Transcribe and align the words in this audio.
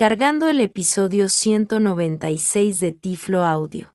Cargando 0.00 0.48
el 0.48 0.62
episodio 0.62 1.28
196 1.28 2.80
de 2.80 2.92
Tiflo 2.92 3.44
Audio. 3.44 3.92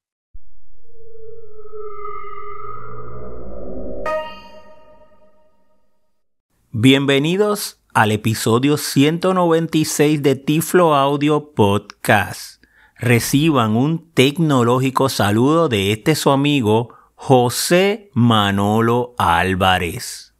Bienvenidos 6.70 7.82
al 7.96 8.12
episodio 8.12 8.78
196 8.78 10.22
de 10.22 10.36
Tiflo 10.36 10.94
Audio 10.94 11.56
Podcast. 11.56 12.64
Reciban 13.00 13.76
un 13.76 14.12
tecnológico 14.12 15.10
saludo 15.10 15.70
de 15.70 15.92
este 15.92 16.14
su 16.14 16.30
amigo 16.30 16.94
José 17.16 18.12
Manolo 18.14 19.16
Álvarez. 19.18 20.36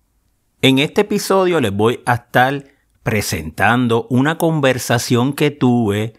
En 0.62 0.78
este 0.78 1.02
episodio 1.02 1.60
les 1.60 1.74
voy 1.74 2.02
a 2.06 2.14
estar 2.14 2.75
presentando 3.06 4.08
una 4.10 4.40
conversación 4.40 5.34
que 5.34 5.52
tuve 5.52 6.14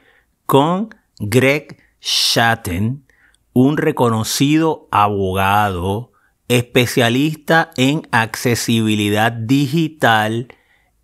con 0.46 0.94
Greg 1.18 1.78
Shatten, 2.00 3.04
un 3.52 3.76
reconocido 3.76 4.86
abogado 4.92 6.12
especialista 6.46 7.72
en 7.76 8.06
accesibilidad 8.12 9.32
digital 9.32 10.46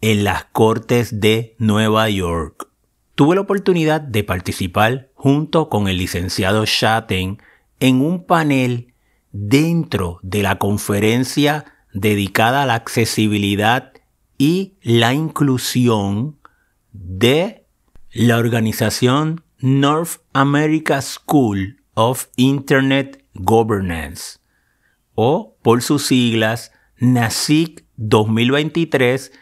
en 0.00 0.22
las 0.22 0.44
Cortes 0.44 1.18
de 1.18 1.56
Nueva 1.58 2.08
York. 2.08 2.68
Tuve 3.16 3.34
la 3.34 3.40
oportunidad 3.40 4.00
de 4.00 4.22
participar 4.22 5.10
junto 5.14 5.68
con 5.68 5.88
el 5.88 5.96
licenciado 5.96 6.62
Shatten 6.64 7.42
en 7.80 8.00
un 8.02 8.24
panel 8.24 8.94
dentro 9.32 10.20
de 10.22 10.44
la 10.44 10.58
conferencia 10.58 11.64
dedicada 11.92 12.62
a 12.62 12.66
la 12.66 12.74
accesibilidad 12.74 13.91
y 14.38 14.74
la 14.82 15.14
inclusión 15.14 16.38
de 16.92 17.66
la 18.12 18.38
organización 18.38 19.42
North 19.58 20.20
America 20.32 21.00
School 21.00 21.82
of 21.94 22.26
Internet 22.36 23.24
Governance 23.34 24.38
o 25.14 25.56
por 25.62 25.82
sus 25.82 26.06
siglas 26.06 26.72
NASIC 26.98 27.84
2023 27.96 29.32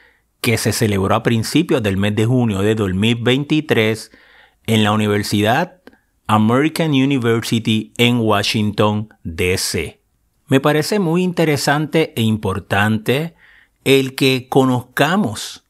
que 0.40 0.56
se 0.58 0.72
celebró 0.72 1.14
a 1.14 1.22
principios 1.22 1.82
del 1.82 1.96
mes 1.96 2.14
de 2.16 2.26
junio 2.26 2.60
de 2.60 2.74
2023 2.74 4.10
en 4.66 4.84
la 4.84 4.92
Universidad 4.92 5.80
American 6.26 6.90
University 6.90 7.92
en 7.98 8.20
Washington, 8.20 9.08
D.C. 9.24 10.00
Me 10.46 10.60
parece 10.60 10.98
muy 11.00 11.22
interesante 11.22 12.12
e 12.16 12.22
importante 12.22 13.34
el 13.84 14.14
que 14.14 14.48
conozcamos 14.48 15.64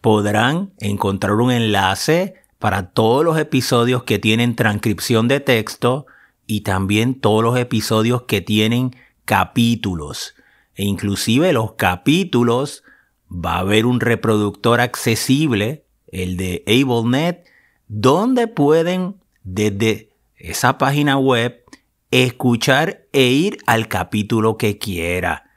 podrán 0.00 0.72
encontrar 0.78 1.34
un 1.34 1.52
enlace 1.52 2.47
para 2.58 2.90
todos 2.90 3.24
los 3.24 3.38
episodios 3.38 4.02
que 4.02 4.18
tienen 4.18 4.56
transcripción 4.56 5.28
de 5.28 5.40
texto 5.40 6.06
y 6.46 6.62
también 6.62 7.14
todos 7.20 7.42
los 7.42 7.58
episodios 7.58 8.22
que 8.22 8.40
tienen 8.40 8.96
capítulos. 9.24 10.34
E 10.74 10.84
inclusive 10.84 11.52
los 11.52 11.72
capítulos 11.72 12.82
va 13.30 13.56
a 13.56 13.60
haber 13.60 13.86
un 13.86 14.00
reproductor 14.00 14.80
accesible, 14.80 15.84
el 16.10 16.36
de 16.36 16.64
AbleNet, 16.66 17.46
donde 17.86 18.48
pueden 18.48 19.16
desde 19.44 20.10
esa 20.36 20.78
página 20.78 21.18
web 21.18 21.62
escuchar 22.10 23.06
e 23.12 23.26
ir 23.26 23.58
al 23.66 23.88
capítulo 23.88 24.56
que 24.56 24.78
quiera. 24.78 25.50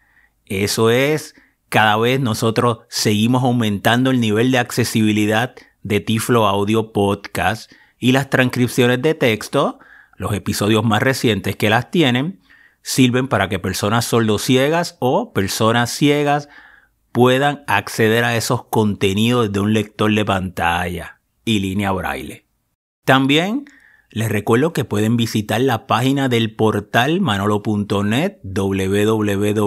Eso 0.46 0.90
es, 0.90 1.36
cada 1.70 1.96
vez 1.98 2.20
nosotros 2.20 2.80
seguimos 2.90 3.44
aumentando 3.44 4.12
el 4.12 4.20
nivel 4.20 4.52
de 4.52 4.58
accesibilidad 4.58 5.56
de 5.84 6.00
Tiflo 6.00 6.48
Audio 6.48 6.92
Podcast 6.92 7.72
y 8.00 8.12
las 8.12 8.30
transcripciones 8.30 9.02
de 9.02 9.14
texto, 9.14 9.80
los 10.18 10.34
episodios 10.34 10.84
más 10.84 11.02
recientes 11.02 11.56
que 11.56 11.70
las 11.70 11.92
tienen, 11.92 12.40
sirven 12.82 13.28
para 13.28 13.50
que 13.50 13.60
personas 13.60 14.06
sordociegas 14.06 14.98
o 15.00 15.34
personas 15.34 15.92
ciegas 15.92 16.50
puedan 17.12 17.64
acceder 17.68 18.24
a 18.24 18.36
esos 18.36 18.66
contenidos 18.66 19.52
de 19.52 19.60
un 19.60 19.74
lector 19.74 20.14
de 20.14 20.26
pantalla 20.26 21.20
y 21.46 21.60
línea 21.60 21.92
braille. 21.92 22.46
También 23.06 23.66
les 24.10 24.30
recuerdo 24.30 24.74
que 24.74 24.84
pueden 24.84 25.16
visitar 25.16 25.62
la 25.62 25.88
página 25.88 26.28
del 26.28 26.56
portal 26.56 27.22
manolo.net, 27.22 28.40
www.manolo.net, 28.44 29.60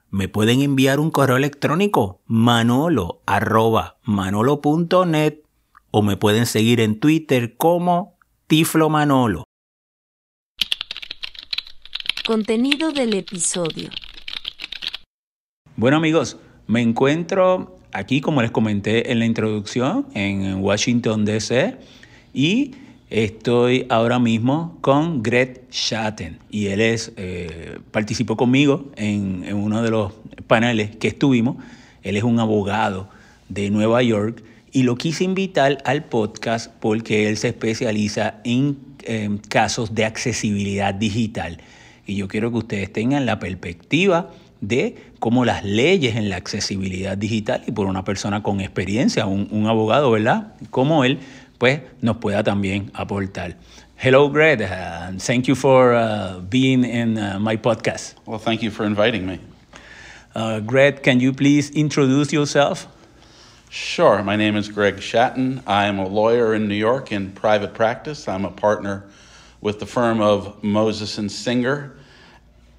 me 0.10 0.30
pueden 0.30 0.62
enviar 0.62 1.00
un 1.00 1.12
correo 1.12 1.38
electrónico 1.38 2.22
manolo 2.26 3.22
manolo.net 4.04 5.42
o 5.92 6.02
me 6.02 6.18
pueden 6.18 6.46
seguir 6.46 6.80
en 6.80 7.00
Twitter 7.00 7.56
como 7.58 8.18
Tiflo 8.48 8.90
Manolo. 8.90 9.44
Contenido 12.26 12.92
del 12.92 13.14
episodio. 13.16 13.90
Bueno 15.76 15.98
amigos, 15.98 16.38
me 16.68 16.82
encuentro 16.82 17.76
aquí 17.92 18.22
como 18.22 18.42
les 18.42 18.52
comenté 18.52 19.12
en 19.12 19.20
la 19.20 19.26
introducción 19.26 20.08
en 20.14 20.62
Washington 20.62 21.26
DC 21.26 21.78
y 22.34 22.72
Estoy 23.12 23.88
ahora 23.90 24.20
mismo 24.20 24.78
con 24.80 25.22
Greg 25.22 25.66
Shatten 25.70 26.40
y 26.50 26.68
él 26.68 26.80
es, 26.80 27.12
eh, 27.18 27.78
participó 27.92 28.38
conmigo 28.38 28.90
en, 28.96 29.54
uno 29.54 29.84
de 29.84 29.92
los 29.92 30.14
paneles 30.48 30.96
que 30.96 31.10
estuvimos. 31.10 31.58
Él 32.04 32.16
es 32.16 32.24
un 32.24 32.40
abogado 32.40 33.10
de 33.50 33.70
Nueva 33.70 34.02
York 34.02 34.42
y 34.72 34.84
lo 34.84 34.96
quise 34.96 35.26
invitar 35.26 35.80
al 35.84 36.06
podcast 36.06 36.72
porque 36.80 37.28
él 37.28 37.36
se 37.36 37.50
especializa 37.50 38.36
en, 38.46 38.78
en 39.04 39.40
casos 39.40 39.94
de 39.94 40.06
accesibilidad 40.06 40.94
digital. 40.94 41.58
Y 42.08 42.16
yo 42.16 42.30
quiero 42.30 42.50
que 42.50 42.60
ustedes 42.60 42.94
tengan 42.94 43.26
la 43.26 43.40
perspectiva 43.40 44.30
de 44.62 44.96
cómo 45.20 45.44
las 45.44 45.66
leyes 45.66 46.16
en 46.16 46.30
la 46.30 46.38
accesibilidad 46.38 47.18
digital 47.18 47.64
y 47.68 47.72
por 47.72 47.88
una 47.88 48.06
persona 48.06 48.42
con 48.42 48.62
experiencia, 48.62 49.26
un, 49.26 49.50
un 49.52 49.68
abogado, 49.68 50.12
¿verdad? 50.12 50.54
Como 50.70 51.04
él 51.04 51.20
pues 51.62 51.82
nos 52.02 52.18
pueda 52.18 52.42
también 52.42 52.90
aportar. 52.96 53.56
Hello, 53.96 54.28
Greg, 54.30 54.62
and 54.64 55.22
thank 55.22 55.48
you 55.48 55.54
for 55.54 55.94
uh, 55.94 56.40
being 56.50 56.84
in 56.84 57.20
uh, 57.20 57.38
my 57.40 57.56
podcast. 57.56 58.16
Well, 58.26 58.40
thank 58.40 58.64
you 58.64 58.72
for 58.72 58.84
inviting 58.84 59.28
me. 59.28 59.38
Uh, 60.34 60.60
Greg, 60.62 61.04
can 61.04 61.20
you 61.20 61.32
please 61.32 61.70
introduce 61.70 62.34
yourself? 62.34 62.88
Sure. 63.70 64.24
My 64.24 64.36
name 64.36 64.56
is 64.56 64.70
Greg 64.70 64.96
Shatton. 64.96 65.62
I 65.68 65.86
am 65.86 66.00
a 66.00 66.08
lawyer 66.08 66.56
in 66.56 66.68
New 66.68 66.74
York 66.74 67.12
in 67.12 67.32
private 67.32 67.76
practice. 67.76 68.28
I'm 68.28 68.44
a 68.44 68.50
partner 68.50 69.04
with 69.62 69.80
the 69.80 69.86
firm 69.86 70.20
of 70.20 70.64
Moses 70.64 71.20
and 71.20 71.32
Singer, 71.32 71.96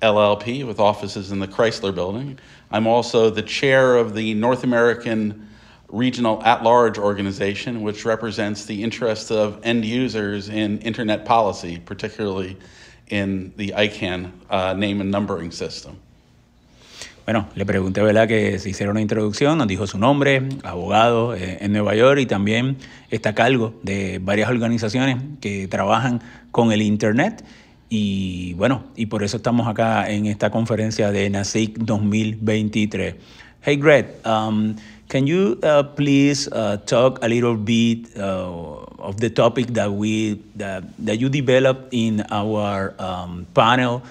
LLP, 0.01 0.67
with 0.67 0.81
offices 0.81 1.31
in 1.31 1.39
the 1.39 1.47
Chrysler 1.47 1.95
Building. 1.95 2.37
I'm 2.73 2.89
also 2.89 3.31
the 3.31 3.43
chair 3.43 3.95
of 3.95 4.15
the 4.15 4.35
North 4.35 4.65
American 4.65 5.51
Regional 5.93 6.43
At 6.43 6.63
Large 6.63 6.99
Organization, 6.99 7.83
which 7.83 8.05
represents 8.05 8.65
the 8.65 8.83
interests 8.83 9.31
of 9.31 9.61
end 9.63 9.85
users 9.85 10.49
in 10.49 10.79
internet 10.79 11.25
policy, 11.25 11.79
particularly 11.79 12.57
in 13.09 13.53
the 13.57 13.75
ICANN 13.77 14.33
uh, 14.51 14.73
name 14.73 15.01
and 15.01 15.11
numbering 15.11 15.51
system. 15.51 16.01
Bueno, 17.25 17.47
le 17.55 17.65
pregunté, 17.65 18.03
¿verdad?, 18.03 18.27
que 18.27 18.59
se 18.59 18.71
hiciera 18.71 18.91
una 18.91 19.01
introducción, 19.01 19.57
nos 19.57 19.69
dijo 19.69 19.87
su 19.87 19.97
nombre, 19.97 20.43
abogado 20.65 21.37
eh, 21.37 21.59
en 21.61 21.73
Nueva 21.73 21.95
York 21.95 22.19
y 22.19 22.27
también 22.27 22.79
está 23.11 23.31
a 23.31 23.35
cargo 23.35 23.75
de 23.83 24.19
varias 24.21 24.51
organizaciones 24.51 25.19
que 25.41 25.69
trabajan 25.69 26.21
con 26.51 26.73
el 26.73 26.83
Internet. 26.83 27.45
Y 27.89 28.55
bueno, 28.55 28.85
y 28.97 29.07
por 29.07 29.23
eso 29.23 29.37
estamos 29.37 29.69
acá 29.69 30.11
en 30.11 30.27
esta 30.27 30.51
conferencia 30.51 31.13
de 31.13 31.31
NASIC 31.31 31.79
2023. 31.79 33.15
Hey, 33.61 33.77
Greg, 33.77 34.17
um, 34.27 34.75
can 35.13 35.27
you 35.27 35.59
uh, 35.63 35.83
please 35.83 36.49
uh, 36.49 36.79
talk 36.87 37.23
a 37.23 37.29
little 37.29 37.55
bit 37.55 38.17
uh, 38.17 38.49
of 38.97 39.21
the 39.21 39.29
topic 39.29 39.67
that 39.77 39.93
we 39.93 40.41
that, 40.57 40.85
that 41.05 41.21
you 41.21 41.29
developed 41.29 41.93
in 41.93 42.25
our 42.31 42.95
um, 42.99 43.47
panel? 43.55 44.03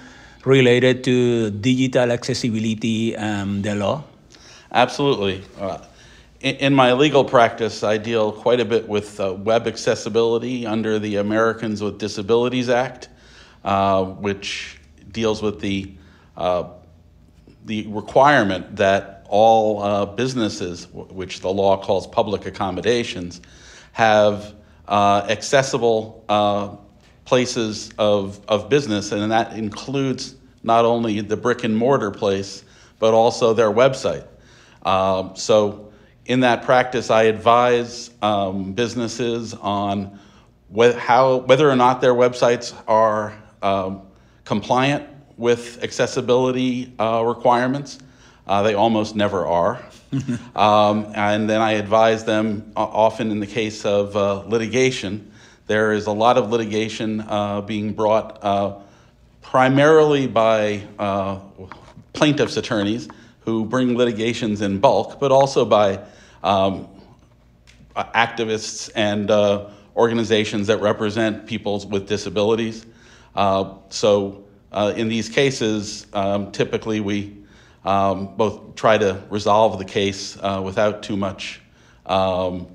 related 0.44 1.04
to 1.04 1.50
digital 1.50 2.10
accessibility 2.10 3.14
and 3.14 3.62
the 3.62 3.76
law? 3.76 4.02
Absolutely. 4.72 5.40
Uh, 5.56 5.78
in, 6.40 6.56
in, 6.56 6.74
my 6.74 6.92
legal 6.92 7.24
practice, 7.24 7.84
I 7.84 7.96
deal 7.96 8.32
quite 8.32 8.58
a 8.58 8.64
bit 8.64 8.88
with 8.88 9.20
uh, 9.20 9.34
web 9.34 9.68
accessibility 9.68 10.66
under 10.66 10.98
the 10.98 11.18
Americans 11.18 11.80
with 11.80 12.00
Disabilities 12.00 12.68
Act, 12.68 13.08
which 14.18 14.80
deals 15.12 15.42
with 15.42 15.60
the 15.60 15.92
the 17.64 17.86
requirement 17.86 18.74
that 18.74 19.21
all 19.32 19.82
uh, 19.82 20.04
businesses, 20.04 20.86
which 20.92 21.40
the 21.40 21.48
law 21.48 21.82
calls 21.82 22.06
public 22.06 22.44
accommodations, 22.44 23.40
have 23.92 24.54
uh, 24.86 25.26
accessible 25.30 26.22
places 27.24 27.92
of, 27.96 28.40
of 28.46 28.68
business, 28.68 29.10
and 29.10 29.32
that 29.32 29.56
includes 29.56 30.34
not 30.62 30.84
only 30.84 31.18
the 31.22 31.36
brick 31.36 31.64
and 31.64 31.74
mortar 31.74 32.10
place, 32.10 32.62
but 32.98 33.14
also 33.14 33.54
their 33.54 33.70
website. 33.70 34.26
Um, 34.84 35.34
so, 35.34 35.92
in 36.26 36.40
that 36.40 36.64
practice, 36.64 37.10
I 37.10 37.24
advise 37.24 38.10
um, 38.20 38.74
businesses 38.74 39.54
on 39.54 40.20
wh- 40.76 40.92
how, 40.92 41.38
whether 41.38 41.70
or 41.70 41.74
not 41.74 42.02
their 42.02 42.14
websites 42.14 42.74
are 42.86 43.32
um, 43.62 44.02
compliant 44.44 45.08
with 45.38 45.82
accessibility 45.82 46.92
uh, 47.00 47.22
requirements. 47.26 47.98
Uh, 48.46 48.62
they 48.62 48.74
almost 48.74 49.14
never 49.14 49.46
are. 49.46 49.82
um, 50.56 51.12
and 51.14 51.48
then 51.48 51.60
I 51.60 51.72
advise 51.72 52.24
them, 52.24 52.72
uh, 52.76 52.80
often 52.80 53.30
in 53.30 53.40
the 53.40 53.46
case 53.46 53.84
of 53.84 54.16
uh, 54.16 54.42
litigation, 54.46 55.30
there 55.66 55.92
is 55.92 56.06
a 56.06 56.12
lot 56.12 56.36
of 56.36 56.50
litigation 56.50 57.20
uh, 57.20 57.60
being 57.60 57.92
brought 57.92 58.42
uh, 58.42 58.78
primarily 59.40 60.26
by 60.26 60.82
uh, 60.98 61.38
plaintiffs' 62.12 62.56
attorneys 62.56 63.08
who 63.40 63.64
bring 63.64 63.96
litigations 63.96 64.60
in 64.60 64.78
bulk, 64.78 65.18
but 65.18 65.32
also 65.32 65.64
by 65.64 66.00
um, 66.42 66.88
activists 67.96 68.90
and 68.94 69.30
uh, 69.30 69.68
organizations 69.96 70.66
that 70.66 70.80
represent 70.80 71.46
people 71.46 71.84
with 71.88 72.08
disabilities. 72.08 72.86
Uh, 73.34 73.74
so, 73.88 74.44
uh, 74.72 74.92
in 74.96 75.08
these 75.08 75.28
cases, 75.28 76.06
um, 76.12 76.50
typically 76.52 77.00
we 77.00 77.41
um, 77.84 78.36
both 78.36 78.74
try 78.74 78.98
to 78.98 79.22
resolve 79.30 79.78
the 79.78 79.84
case 79.84 80.36
without 80.36 81.02
too 81.02 81.16
much 81.16 81.60
um, 82.06 82.66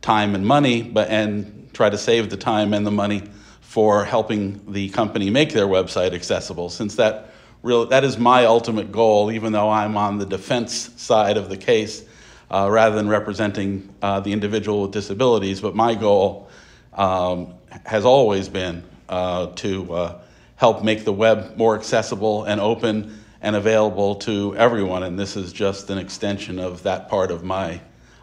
time 0.00 0.34
and 0.34 0.46
money, 0.46 0.82
but 0.82 1.08
and 1.08 1.70
try 1.72 1.88
to 1.88 1.98
save 1.98 2.30
the 2.30 2.36
time 2.36 2.74
and 2.74 2.86
the 2.86 2.90
money 2.90 3.22
for 3.60 4.04
helping 4.04 4.60
the 4.72 4.90
company 4.90 5.30
make 5.30 5.52
their 5.52 5.66
website 5.66 6.12
accessible, 6.12 6.68
since 6.68 6.96
that 6.96 7.32
really 7.62 7.86
that 7.88 8.04
is 8.04 8.18
my 8.18 8.44
ultimate 8.44 8.92
goal, 8.92 9.30
even 9.32 9.52
though 9.52 9.70
I'm 9.70 9.96
on 9.96 10.18
the 10.18 10.26
defense 10.26 10.90
side 10.96 11.36
of 11.36 11.48
the 11.48 11.56
case 11.56 12.04
uh, 12.50 12.68
rather 12.70 12.94
than 12.94 13.08
representing 13.08 13.88
uh, 14.02 14.20
the 14.20 14.32
individual 14.32 14.82
with 14.82 14.92
disabilities. 14.92 15.60
But 15.60 15.74
my 15.74 15.94
goal 15.94 16.50
um, 16.92 17.54
has 17.86 18.04
always 18.04 18.48
been 18.48 18.84
uh, 19.08 19.46
to 19.56 19.94
uh, 19.94 20.20
help 20.56 20.84
make 20.84 21.04
the 21.04 21.12
web 21.12 21.56
more 21.56 21.74
accessible 21.74 22.44
and 22.44 22.60
open 22.60 23.21
and 23.42 23.56
available 23.56 24.14
to 24.14 24.54
everyone, 24.56 25.04
and 25.04 25.18
this 25.18 25.36
is 25.36 25.52
just 25.52 25.90
an 25.90 25.98
extension 25.98 26.58
of 26.58 26.82
that 26.84 27.08
part 27.08 27.30
of 27.30 27.42
my 27.42 27.80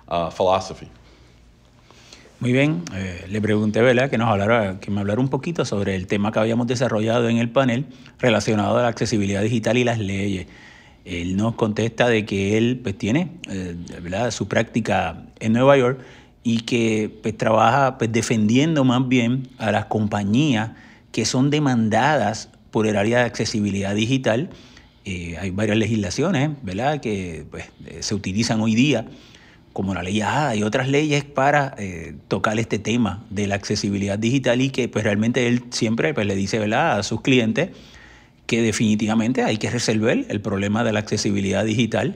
uh, 0.08 0.30
philosophy. 0.30 0.90
Muy 2.40 2.54
bien, 2.54 2.84
eh, 2.96 3.26
le 3.28 3.42
pregunté, 3.42 3.82
¿verdad?, 3.82 4.10
que 4.10 4.18
nos 4.18 4.30
hablara, 4.30 4.80
que 4.80 4.92
me 4.92 5.02
hablara 5.02 5.20
un 5.20 5.28
poquito 5.28 5.66
sobre 5.66 5.96
el 5.96 6.08
tema 6.08 6.32
que 6.32 6.40
habíamos 6.40 6.68
desarrollado 6.68 7.28
en 7.28 7.38
el 7.38 7.50
panel 7.50 7.86
relacionado 8.18 8.78
a 8.78 8.84
la 8.84 8.88
accesibilidad 8.88 9.42
digital 9.42 9.78
y 9.78 9.84
las 9.84 10.00
leyes. 10.00 10.48
Él 11.04 11.36
nos 11.36 11.56
contesta 11.56 12.08
de 12.08 12.26
que 12.26 12.58
él 12.58 12.80
pues, 12.82 12.98
tiene 12.98 13.32
eh, 13.50 13.76
¿verdad? 14.02 14.32
su 14.32 14.48
práctica 14.48 15.24
en 15.42 15.52
Nueva 15.52 15.78
York 15.78 16.00
y 16.44 16.62
que 16.62 17.14
pues, 17.22 17.38
trabaja 17.38 17.98
pues, 17.98 18.10
defendiendo 18.10 18.86
más 18.86 19.06
bien 19.06 19.50
a 19.58 19.74
las 19.74 19.86
compañías 19.86 20.72
que 21.12 21.26
son 21.26 21.50
demandadas 21.50 22.50
por 22.72 22.88
el 22.88 22.96
área 22.96 23.20
de 23.20 23.26
accesibilidad 23.26 23.96
digital. 23.96 24.50
Eh, 25.12 25.38
hay 25.40 25.50
varias 25.50 25.76
legislaciones 25.78 26.52
¿verdad? 26.62 27.02
que 27.02 27.44
pues, 27.50 27.66
se 28.02 28.14
utilizan 28.14 28.62
hoy 28.62 28.76
día 28.76 29.08
como 29.74 29.96
la 29.96 30.04
ley 30.04 30.22
A 30.22 30.56
y 30.56 30.62
otras 30.62 30.88
leyes 30.88 31.24
para 31.24 31.74
eh, 31.80 32.14
tocar 32.28 32.60
este 32.60 32.78
tema 32.78 33.24
de 33.32 33.48
la 33.48 33.56
accesibilidad 33.56 34.20
digital 34.20 34.62
y 34.62 34.70
que 34.70 34.88
pues 34.88 35.04
realmente 35.04 35.48
él 35.48 35.64
siempre 35.72 36.14
pues, 36.14 36.28
le 36.28 36.36
dice 36.36 36.60
¿verdad? 36.60 37.00
a 37.00 37.04
sus 37.04 37.22
clientes 37.22 37.70
que 38.46 38.62
definitivamente 38.62 39.42
hay 39.42 39.58
que 39.58 39.72
resolver 39.72 40.28
el 40.30 40.42
problema 40.42 40.84
de 40.84 40.94
la 40.94 41.00
accesibilidad 41.00 41.66
digital. 41.66 42.16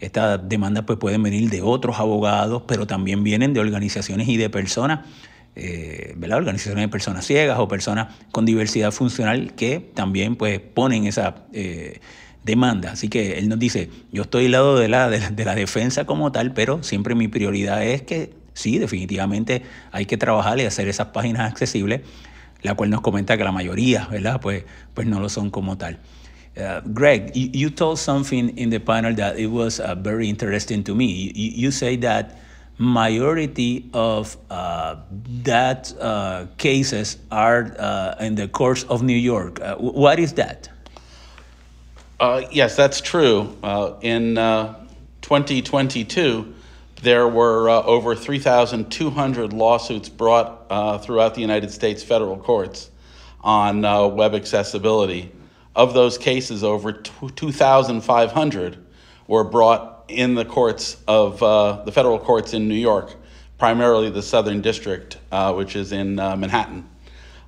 Estas 0.00 0.48
demandas 0.48 0.82
pues, 0.84 0.98
pueden 0.98 1.22
venir 1.22 1.48
de 1.48 1.62
otros 1.62 2.00
abogados, 2.00 2.64
pero 2.66 2.88
también 2.88 3.22
vienen 3.22 3.52
de 3.52 3.60
organizaciones 3.60 4.26
y 4.26 4.36
de 4.36 4.50
personas, 4.50 5.06
eh, 5.54 6.14
¿verdad? 6.16 6.38
organizaciones 6.38 6.82
de 6.82 6.88
personas 6.88 7.24
ciegas 7.24 7.60
o 7.60 7.68
personas 7.68 8.16
con 8.32 8.46
diversidad 8.46 8.90
funcional 8.90 9.54
que 9.54 9.78
también 9.94 10.34
pues, 10.34 10.58
ponen 10.58 11.06
esa... 11.06 11.46
Eh, 11.52 12.00
demanda. 12.44 12.92
Así 12.92 13.08
que 13.08 13.38
él 13.38 13.48
nos 13.48 13.58
dice, 13.58 13.90
yo 14.12 14.22
estoy 14.22 14.46
al 14.46 14.52
lado 14.52 14.78
de 14.78 14.88
la, 14.88 15.08
de, 15.08 15.44
defensa 15.54 16.04
como 16.04 16.32
tal, 16.32 16.52
pero 16.52 16.82
siempre 16.82 17.14
mi 17.14 17.28
prioridad 17.28 17.84
es 17.84 18.02
que 18.02 18.34
sí, 18.54 18.78
definitivamente 18.78 19.62
hay 19.92 20.06
que 20.06 20.16
trabajar 20.16 20.58
y 20.58 20.64
hacer 20.64 20.88
esas 20.88 21.08
páginas 21.08 21.50
accesibles, 21.50 22.02
la 22.62 22.74
cual 22.74 22.90
nos 22.90 23.00
comenta 23.00 23.36
que 23.36 23.44
la 23.44 23.52
mayoría, 23.52 24.06
¿verdad? 24.08 24.40
Pues, 24.40 24.64
pues 24.94 25.06
no 25.06 25.20
lo 25.20 25.28
son 25.28 25.50
como 25.50 25.76
tal. 25.78 25.98
Uh, 26.54 26.82
Greg, 26.84 27.32
you, 27.34 27.70
told 27.70 27.98
something 27.98 28.52
in 28.58 28.68
the 28.68 28.78
panel 28.78 29.14
that 29.14 29.38
it 29.38 29.46
was 29.46 29.80
uh, 29.80 29.94
very 29.94 30.28
interesting 30.28 30.84
to 30.84 30.94
me. 30.94 31.32
You, 31.34 31.50
you 31.66 31.70
say 31.70 31.96
that 31.96 32.36
majority 32.76 33.88
of 33.94 34.36
uh, 34.50 34.96
that 35.44 35.94
uh, 35.98 36.46
cases 36.58 37.16
are 37.30 37.74
uh, 37.78 38.16
in 38.20 38.34
the 38.34 38.48
courts 38.48 38.84
of 38.84 39.02
New 39.02 39.16
York. 39.16 39.60
Uh, 39.60 39.76
what 39.76 40.18
is 40.18 40.34
that? 40.34 40.68
Uh, 42.22 42.46
yes, 42.52 42.76
that's 42.76 43.00
true. 43.00 43.52
Uh, 43.64 43.94
in 44.00 44.38
uh, 44.38 44.72
2022, 45.22 46.54
there 47.02 47.26
were 47.26 47.68
uh, 47.68 47.82
over 47.82 48.14
3,200 48.14 49.52
lawsuits 49.52 50.08
brought 50.08 50.66
uh, 50.70 50.98
throughout 50.98 51.34
the 51.34 51.40
United 51.40 51.72
States 51.72 52.00
federal 52.04 52.36
courts 52.36 52.92
on 53.40 53.82
web 54.14 54.36
accessibility. 54.36 55.32
Of 55.74 55.94
those 55.94 56.16
cases, 56.16 56.62
over 56.62 56.92
2,500 56.92 58.86
were 59.26 59.42
brought 59.42 60.04
in 60.06 60.36
the 60.36 60.44
courts 60.44 61.02
of 61.08 61.40
the 61.84 61.90
federal 61.90 62.20
courts 62.20 62.54
in 62.54 62.68
New 62.68 62.76
York, 62.76 63.16
primarily 63.58 64.10
the 64.10 64.22
Southern 64.22 64.60
District, 64.60 65.18
which 65.54 65.74
is 65.74 65.90
in 65.90 66.14
Manhattan. 66.14 66.88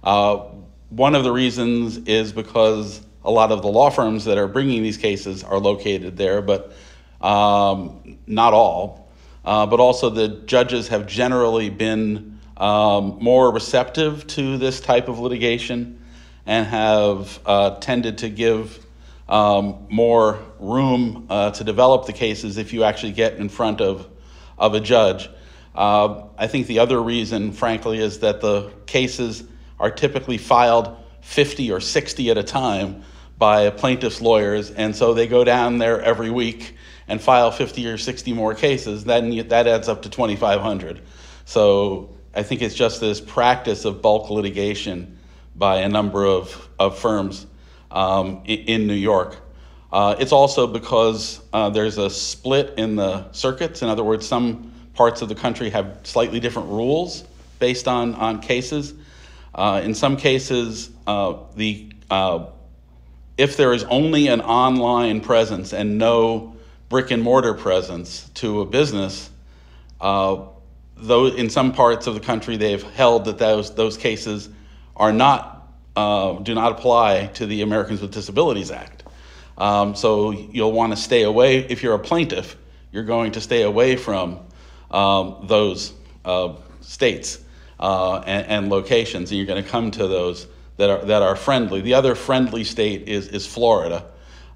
one 0.02 1.14
of 1.14 1.22
the 1.22 1.30
reasons 1.30 1.98
is 1.98 2.32
because 2.32 3.02
a 3.24 3.30
lot 3.30 3.50
of 3.50 3.62
the 3.62 3.68
law 3.68 3.90
firms 3.90 4.24
that 4.26 4.38
are 4.38 4.48
bringing 4.48 4.82
these 4.82 4.98
cases 4.98 5.42
are 5.42 5.58
located 5.58 6.16
there, 6.16 6.42
but 6.42 6.72
um, 7.20 8.18
not 8.26 8.52
all. 8.52 9.08
Uh, 9.44 9.66
but 9.66 9.80
also, 9.80 10.10
the 10.10 10.28
judges 10.28 10.88
have 10.88 11.06
generally 11.06 11.70
been 11.70 12.38
um, 12.56 13.18
more 13.20 13.52
receptive 13.52 14.26
to 14.26 14.56
this 14.58 14.80
type 14.80 15.08
of 15.08 15.18
litigation 15.18 16.02
and 16.46 16.66
have 16.66 17.40
uh, 17.44 17.70
tended 17.76 18.18
to 18.18 18.28
give 18.28 18.84
um, 19.28 19.86
more 19.88 20.38
room 20.58 21.26
uh, 21.30 21.50
to 21.50 21.64
develop 21.64 22.06
the 22.06 22.12
cases 22.12 22.58
if 22.58 22.72
you 22.72 22.84
actually 22.84 23.12
get 23.12 23.34
in 23.36 23.48
front 23.48 23.80
of 23.80 24.08
of 24.58 24.74
a 24.74 24.80
judge. 24.80 25.28
Uh, 25.74 26.24
I 26.38 26.46
think 26.46 26.66
the 26.68 26.78
other 26.78 27.02
reason, 27.02 27.52
frankly, 27.52 27.98
is 27.98 28.20
that 28.20 28.40
the 28.40 28.70
cases 28.86 29.44
are 29.80 29.90
typically 29.90 30.38
filed 30.38 30.96
50 31.22 31.72
or 31.72 31.80
60 31.80 32.30
at 32.30 32.38
a 32.38 32.42
time 32.42 33.02
by 33.38 33.70
plaintiff's 33.70 34.20
lawyers, 34.20 34.70
and 34.70 34.94
so 34.94 35.14
they 35.14 35.26
go 35.26 35.44
down 35.44 35.78
there 35.78 36.00
every 36.00 36.30
week 36.30 36.76
and 37.08 37.20
file 37.20 37.50
50 37.50 37.86
or 37.86 37.98
60 37.98 38.32
more 38.32 38.54
cases. 38.54 39.04
Then 39.04 39.48
that 39.48 39.66
adds 39.66 39.88
up 39.88 40.02
to 40.02 40.08
2,500. 40.08 41.00
So 41.44 42.14
I 42.34 42.42
think 42.42 42.62
it's 42.62 42.74
just 42.74 43.00
this 43.00 43.20
practice 43.20 43.84
of 43.84 44.00
bulk 44.00 44.30
litigation 44.30 45.18
by 45.56 45.80
a 45.80 45.88
number 45.88 46.24
of, 46.24 46.68
of 46.78 46.98
firms 46.98 47.46
um, 47.90 48.42
in, 48.46 48.86
New 48.86 48.94
York. 48.94 49.36
Uh, 49.92 50.16
it's 50.18 50.32
also 50.32 50.66
because 50.66 51.40
uh, 51.52 51.70
there's 51.70 51.98
a 51.98 52.10
split 52.10 52.74
in 52.76 52.96
the 52.96 53.30
circuits. 53.32 53.82
In 53.82 53.88
other 53.88 54.02
words, 54.02 54.26
some 54.26 54.72
parts 54.94 55.22
of 55.22 55.28
the 55.28 55.34
country 55.34 55.70
have 55.70 56.00
slightly 56.02 56.40
different 56.40 56.68
rules 56.68 57.24
based 57.60 57.86
on, 57.86 58.14
on 58.14 58.40
cases. 58.40 58.94
Uh, 59.54 59.80
in 59.84 59.94
some 59.94 60.16
cases, 60.16 60.90
uh, 61.06 61.34
the 61.54 61.92
uh, 62.10 62.46
if 63.36 63.56
there 63.56 63.72
is 63.72 63.84
only 63.84 64.28
an 64.28 64.40
online 64.40 65.20
presence 65.20 65.72
and 65.72 65.98
no 65.98 66.54
brick 66.88 67.10
and 67.10 67.22
mortar 67.22 67.54
presence 67.54 68.30
to 68.34 68.60
a 68.60 68.66
business, 68.66 69.30
uh, 70.00 70.42
though 70.96 71.26
in 71.26 71.50
some 71.50 71.72
parts 71.72 72.06
of 72.06 72.14
the 72.14 72.20
country 72.20 72.56
they've 72.56 72.82
held 72.82 73.24
that 73.24 73.38
those 73.38 73.74
those 73.74 73.96
cases 73.96 74.48
are 74.96 75.12
not 75.12 75.68
uh, 75.96 76.34
do 76.34 76.54
not 76.54 76.72
apply 76.72 77.26
to 77.34 77.46
the 77.46 77.62
Americans 77.62 78.00
with 78.00 78.12
Disabilities 78.12 78.70
Act. 78.70 79.04
Um, 79.56 79.94
so 79.94 80.30
you'll 80.32 80.72
want 80.72 80.92
to 80.92 80.96
stay 80.96 81.22
away 81.22 81.58
if 81.58 81.82
you're 81.82 81.94
a 81.94 81.98
plaintiff. 81.98 82.56
You're 82.90 83.04
going 83.04 83.32
to 83.32 83.40
stay 83.40 83.62
away 83.62 83.96
from 83.96 84.40
um, 84.90 85.44
those 85.44 85.92
uh, 86.24 86.54
states 86.80 87.38
uh, 87.78 88.18
and, 88.18 88.46
and, 88.46 88.70
locations, 88.70 89.30
and 89.30 89.38
you're 89.38 89.46
going 89.46 89.62
to 89.62 89.68
come 89.68 89.90
to 89.92 90.06
those 90.06 90.46
that 90.76 90.90
are 90.90 91.04
that 91.04 91.22
are 91.22 91.36
friendly. 91.36 91.80
The 91.80 91.94
other 91.94 92.14
friendly 92.14 92.64
state 92.64 93.08
is 93.08 93.28
is 93.28 93.46
Florida, 93.46 94.04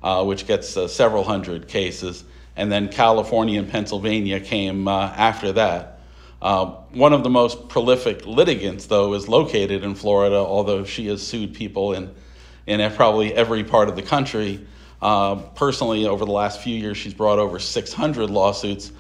uh, 0.03 0.25
which 0.25 0.47
gets 0.47 0.77
uh, 0.77 0.89
several 0.89 1.25
hundred 1.25 1.69
cases, 1.69 2.25
and 2.57 2.71
then 2.71 2.89
California 2.89 3.61
and 3.61 3.71
Pennsylvania 3.71 4.41
came 4.41 4.89
uh, 4.89 5.13
after 5.17 5.53
that. 5.53 5.99
Uh, 6.41 6.67
one 6.93 7.13
of 7.13 7.25
the 7.25 7.31
most 7.31 7.69
prolific 7.69 8.25
litigants, 8.25 8.87
though, 8.87 9.15
is 9.15 9.29
located 9.29 9.83
in 9.83 9.95
Florida, 9.95 10.37
although 10.37 10.85
she 10.85 11.09
has 11.09 11.27
sued 11.27 11.53
people 11.53 11.95
in, 11.95 12.15
in 12.67 12.93
probably 12.93 13.35
every 13.35 13.65
part 13.65 13.89
of 13.89 13.97
the 13.97 14.03
country. 14.03 14.65
Uh, 15.03 15.37
personally, 15.55 16.07
over 16.07 16.25
the 16.25 16.31
last 16.31 16.61
few 16.61 16.77
years, 16.77 16.97
she's 16.97 17.15
brought 17.15 17.39
over 17.41 17.59
600 17.59 18.31
lawsuits, 18.31 18.93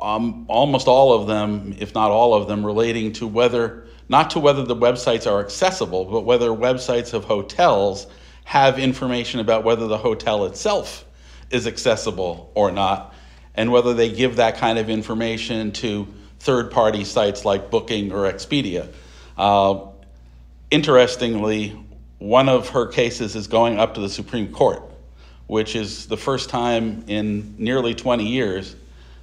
um, 0.00 0.46
almost 0.48 0.88
all 0.88 1.12
of 1.12 1.26
them, 1.26 1.74
if 1.78 1.94
not 1.94 2.10
all 2.10 2.34
of 2.34 2.48
them, 2.48 2.64
relating 2.64 3.12
to 3.12 3.26
whether, 3.26 3.86
not 4.08 4.30
to 4.30 4.38
whether 4.38 4.64
the 4.64 4.76
websites 4.76 5.30
are 5.30 5.40
accessible, 5.40 6.04
but 6.04 6.22
whether 6.22 6.48
websites 6.48 7.14
of 7.14 7.24
hotels 7.24 8.06
have 8.44 8.78
information 8.78 9.40
about 9.40 9.64
whether 9.64 9.86
the 9.86 9.98
hotel 9.98 10.44
itself 10.46 11.04
is 11.50 11.66
accessible 11.66 12.50
or 12.54 12.70
not, 12.70 13.14
and 13.54 13.70
whether 13.70 13.94
they 13.94 14.10
give 14.10 14.36
that 14.36 14.56
kind 14.56 14.78
of 14.78 14.90
information 14.90 15.72
to 15.72 16.06
third 16.40 16.70
party 16.70 17.04
sites 17.04 17.44
like 17.44 17.70
Booking 17.70 18.12
or 18.12 18.30
Expedia. 18.30 18.92
Uh, 19.36 19.86
interestingly, 20.70 21.78
one 22.18 22.48
of 22.48 22.70
her 22.70 22.86
cases 22.86 23.36
is 23.36 23.46
going 23.46 23.78
up 23.78 23.94
to 23.94 24.00
the 24.00 24.08
Supreme 24.08 24.52
Court, 24.52 24.82
which 25.46 25.76
is 25.76 26.06
the 26.06 26.16
first 26.16 26.48
time 26.48 27.04
in 27.06 27.54
nearly 27.58 27.94
20 27.94 28.26
years 28.26 28.76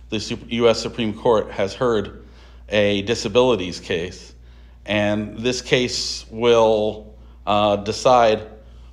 the 0.09 0.39
U.S. 0.49 0.81
Supreme 0.81 1.13
Court 1.13 1.51
has 1.51 1.73
heard 1.73 2.25
a 2.69 3.03
disabilities 3.03 3.79
case. 3.79 4.33
And 4.89 5.37
this 5.37 5.61
case 5.61 6.25
will 6.31 7.15
uh, 7.45 7.75
decide 7.75 8.41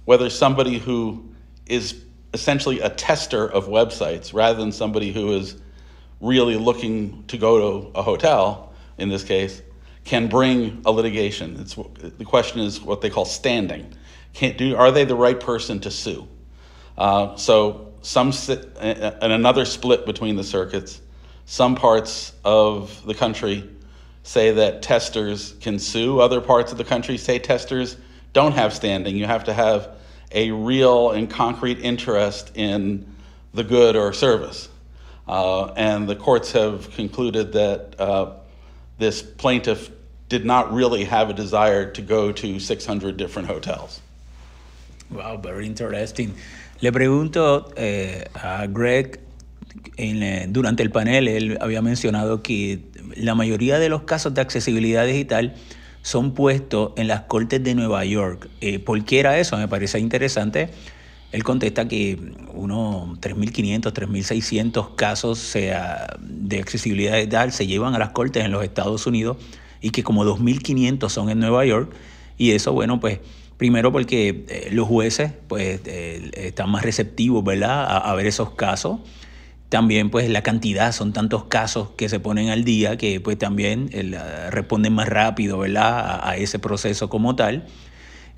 whether 0.04 0.28
somebody 0.28 0.78
who 0.78 1.34
is 1.64 2.04
essentially 2.34 2.80
a 2.80 2.90
tester 2.90 3.50
of 3.50 3.66
websites 3.66 4.34
rather 4.34 4.58
than 4.60 4.72
somebody 4.72 5.10
who 5.10 5.32
is 5.32 5.56
really 6.20 6.56
looking 6.56 7.24
to 7.28 7.38
go 7.38 7.82
to 7.82 7.98
a 7.98 8.02
hotel, 8.02 8.74
in 8.98 9.08
this 9.08 9.24
case, 9.24 9.62
can 10.04 10.28
bring 10.28 10.82
a 10.84 10.92
litigation. 10.92 11.58
It's, 11.60 11.74
the 11.74 12.24
question 12.26 12.60
is 12.60 12.82
what 12.82 13.00
they 13.00 13.08
call 13.08 13.24
standing. 13.24 13.90
Can't 14.34 14.58
do, 14.58 14.76
are 14.76 14.92
they 14.92 15.06
the 15.06 15.16
right 15.16 15.40
person 15.40 15.80
to 15.80 15.90
sue? 15.90 16.28
Uh, 16.98 17.36
so 17.36 17.94
some 18.02 18.34
and 18.80 19.32
another 19.32 19.64
split 19.64 20.04
between 20.04 20.36
the 20.36 20.44
circuits. 20.44 21.00
Some 21.46 21.74
parts 21.74 22.34
of 22.44 23.02
the 23.06 23.14
country 23.14 23.70
say 24.26 24.50
that 24.50 24.82
testers 24.82 25.54
can 25.60 25.78
sue. 25.78 26.18
Other 26.18 26.40
parts 26.40 26.72
of 26.72 26.78
the 26.78 26.84
country 26.84 27.16
say 27.16 27.38
testers 27.38 27.96
don't 28.32 28.52
have 28.52 28.74
standing. 28.74 29.16
You 29.16 29.24
have 29.24 29.44
to 29.44 29.54
have 29.54 29.90
a 30.32 30.50
real 30.50 31.12
and 31.12 31.30
concrete 31.30 31.78
interest 31.78 32.50
in 32.56 33.06
the 33.54 33.62
good 33.62 33.94
or 33.94 34.12
service. 34.12 34.68
Uh, 35.28 35.66
and 35.76 36.08
the 36.08 36.16
courts 36.16 36.50
have 36.52 36.90
concluded 36.90 37.52
that 37.52 37.94
uh, 38.00 38.32
this 38.98 39.22
plaintiff 39.22 39.90
did 40.28 40.44
not 40.44 40.72
really 40.72 41.04
have 41.04 41.30
a 41.30 41.32
desire 41.32 41.88
to 41.92 42.02
go 42.02 42.32
to 42.32 42.58
600 42.58 43.16
different 43.16 43.46
hotels. 43.46 44.00
Wow, 45.08 45.36
very 45.36 45.66
interesting. 45.66 46.34
Le 46.82 46.90
pregunto 46.90 47.72
eh, 47.76 48.24
a 48.34 48.66
Greg, 48.66 49.20
eh, 49.96 50.46
durante 50.48 50.82
el 50.82 50.90
panel, 50.90 51.28
él 51.28 51.58
había 51.60 51.82
mencionado 51.82 52.42
que 52.42 52.80
la 53.16 53.34
mayoría 53.34 53.78
de 53.78 53.88
los 53.88 54.02
casos 54.02 54.34
de 54.34 54.40
accesibilidad 54.40 55.06
digital 55.06 55.54
son 56.02 56.32
puestos 56.34 56.92
en 56.96 57.08
las 57.08 57.22
cortes 57.22 57.62
de 57.62 57.74
Nueva 57.74 58.04
York. 58.04 58.48
Eh, 58.60 58.78
¿Por 58.78 59.04
qué 59.04 59.20
era 59.20 59.38
eso? 59.38 59.56
Me 59.56 59.68
parece 59.68 59.98
interesante 59.98 60.70
él 61.32 61.42
contesta 61.42 61.88
que 61.88 62.18
unos 62.54 63.18
3.500, 63.20 63.92
3.600 63.92 64.94
casos 64.94 65.52
de 65.52 66.60
accesibilidad 66.60 67.16
digital 67.16 67.52
se 67.52 67.66
llevan 67.66 67.94
a 67.94 67.98
las 67.98 68.10
cortes 68.10 68.44
en 68.44 68.52
los 68.52 68.64
Estados 68.64 69.06
Unidos 69.06 69.36
y 69.80 69.90
que 69.90 70.02
como 70.02 70.24
2.500 70.24 71.08
son 71.08 71.28
en 71.28 71.40
Nueva 71.40 71.66
York. 71.66 71.92
Y 72.38 72.52
eso, 72.52 72.72
bueno, 72.72 73.00
pues 73.00 73.20
primero 73.56 73.90
porque 73.92 74.44
eh, 74.48 74.68
los 74.70 74.86
jueces 74.86 75.32
pues 75.48 75.80
eh, 75.84 76.30
están 76.34 76.70
más 76.70 76.82
receptivos, 76.82 77.44
¿verdad?, 77.44 77.84
a, 77.86 78.14
ver 78.14 78.26
esos 78.26 78.50
casos. 78.50 79.00
También 79.68 80.10
pues 80.10 80.28
la 80.30 80.42
cantidad, 80.42 80.92
son 80.92 81.12
tantos 81.12 81.44
casos 81.44 81.90
que 81.96 82.08
se 82.08 82.20
ponen 82.20 82.50
al 82.50 82.64
día 82.64 82.96
que 82.96 83.20
pues 83.20 83.36
también 83.38 83.90
eh, 83.92 84.50
responden 84.50 84.92
más 84.92 85.08
rápido, 85.08 85.58
¿verdad?, 85.58 86.20
a 86.22 86.36
ese 86.36 86.58
proceso 86.58 87.08
como 87.08 87.34
tal. 87.34 87.66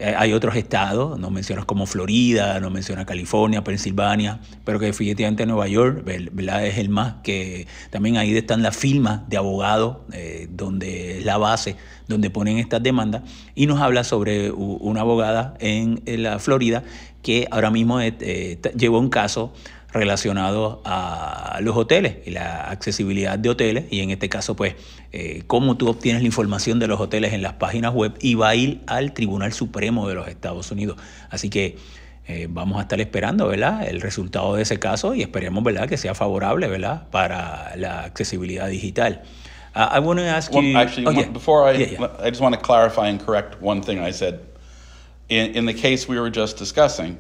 Eh, 0.01 0.15
hay 0.17 0.33
otros 0.33 0.55
estados, 0.55 1.19
no 1.19 1.29
mencionas 1.31 1.65
como 1.65 1.85
Florida, 1.85 2.61
no 2.61 2.71
mencionas 2.71 3.05
California, 3.05 3.65
Pensilvania, 3.65 4.39
pero 4.65 4.79
que 4.79 4.87
definitivamente 4.87 5.45
Nueva 5.45 5.67
York 5.67 6.05
¿verdad? 6.05 6.65
es 6.65 6.79
el 6.79 6.89
más 6.89 7.15
que 7.25 7.67
también 7.91 8.17
ahí 8.17 8.37
están 8.37 8.63
las 8.63 8.77
firmas 8.77 9.29
de 9.29 9.37
abogados, 9.37 9.97
eh, 10.13 10.47
donde 10.53 11.19
es 11.19 11.25
la 11.25 11.37
base, 11.37 11.75
donde 12.07 12.31
ponen 12.31 12.59
estas 12.59 12.81
demandas, 12.81 13.23
y 13.57 13.67
nos 13.67 13.81
habla 13.81 14.05
sobre 14.05 14.53
una 14.53 15.01
abogada 15.01 15.55
en, 15.59 16.01
la 16.07 16.39
Florida 16.39 16.85
que 17.23 17.49
ahora 17.51 17.73
mismo 17.73 18.01
eh, 18.01 18.61
llevó 18.77 19.01
un 19.01 19.11
caso 19.11 19.53
relacionado 19.93 20.83
a 20.85 21.59
los 21.63 21.77
hoteles 21.77 22.17
y 22.27 22.31
la 22.31 22.69
accesibilidad 22.71 23.39
de 23.39 23.49
hoteles 23.49 23.85
y 23.91 24.01
en 24.01 24.11
este 24.11 24.29
caso 24.29 24.55
pues 24.55 24.75
eh, 25.13 25.45
cómo 25.47 25.77
tú 25.77 25.89
obtienes 25.89 26.23
la 26.23 26.27
información 26.27 26.79
de 26.79 26.87
los 26.87 27.01
hoteles 27.01 27.33
en 27.33 27.43
las 27.43 27.55
páginas 27.55 27.95
web 27.95 28.13
y 28.21 28.35
va 28.35 28.51
a 28.51 28.55
ir 28.55 28.83
al 28.87 29.13
Tribunal 29.13 29.53
Supremo 29.53 30.07
de 30.09 30.15
los 30.15 30.29
Estados 30.29 30.71
Unidos. 30.71 30.99
Así 31.31 31.49
que 31.49 31.79
eh, 32.27 32.47
vamos 32.51 32.79
a 32.79 32.83
estar 32.83 33.01
esperando 33.01 33.49
¿verdad? 33.49 33.89
el 33.89 34.03
resultado 34.03 34.55
de 34.57 34.63
ese 34.63 34.79
caso 34.79 35.15
y 35.15 35.23
esperemos 35.23 35.65
¿verdad? 35.65 35.89
que 35.89 35.97
sea 35.97 36.15
favorable 36.15 36.69
¿verdad? 36.69 37.09
para 37.11 37.75
la 37.77 38.05
accesibilidad 38.05 38.69
digital. 38.69 39.23
Uh, 39.75 39.89
I 39.93 40.01
want 40.01 40.19
to 40.19 40.25
ask 40.25 40.53
you. 40.53 40.77
actually, 40.77 41.07
oh, 41.07 41.11
yeah. 41.11 41.29
before 41.29 41.65
I, 41.65 41.73
yeah, 41.73 41.87
yeah. 41.87 42.09
I 42.19 42.31
just 42.31 42.41
want 42.41 42.55
to 42.55 42.61
clarify 42.61 43.09
and 43.09 43.21
correct 43.21 43.61
one 43.63 43.81
thing 43.81 44.01
I 44.01 44.11
said. 44.11 44.41
In, 45.29 45.55
in 45.55 45.67
the 45.67 45.75
case 45.75 46.09
we 46.09 46.19
were 46.19 46.31
just 46.31 46.57
discussing, 46.57 47.19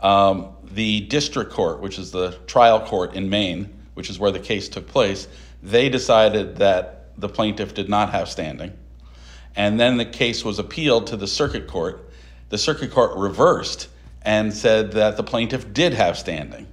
um, 0.00 0.54
the 0.64 1.00
district 1.02 1.52
court, 1.52 1.80
which 1.80 1.98
is 1.98 2.10
the 2.10 2.32
trial 2.46 2.80
court 2.80 3.14
in 3.14 3.28
Maine, 3.28 3.68
which 3.94 4.10
is 4.10 4.18
where 4.18 4.30
the 4.30 4.40
case 4.40 4.68
took 4.68 4.86
place, 4.88 5.28
they 5.62 5.88
decided 5.88 6.56
that 6.56 7.12
the 7.18 7.28
plaintiff 7.28 7.74
did 7.74 7.88
not 7.88 8.10
have 8.12 8.28
standing. 8.28 8.72
And 9.56 9.78
then 9.78 9.96
the 9.96 10.04
case 10.04 10.44
was 10.44 10.58
appealed 10.58 11.08
to 11.08 11.16
the 11.16 11.26
circuit 11.26 11.66
court. 11.66 12.08
The 12.48 12.58
circuit 12.58 12.92
court 12.92 13.16
reversed 13.16 13.88
and 14.22 14.54
said 14.54 14.92
that 14.92 15.16
the 15.16 15.22
plaintiff 15.22 15.72
did 15.72 15.94
have 15.94 16.16
standing. 16.18 16.66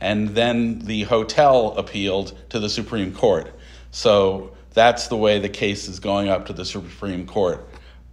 And 0.00 0.30
then 0.30 0.80
the 0.80 1.04
hotel 1.04 1.76
appealed 1.76 2.38
to 2.50 2.60
the 2.60 2.68
Supreme 2.68 3.12
Court. 3.12 3.52
So 3.90 4.56
that's 4.72 5.08
the 5.08 5.16
way 5.16 5.38
the 5.38 5.48
case 5.48 5.88
is 5.88 5.98
going 5.98 6.28
up 6.28 6.46
to 6.46 6.52
the 6.52 6.64
Supreme 6.64 7.26
Court 7.26 7.68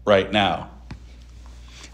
right 0.05 0.31
now. 0.31 0.71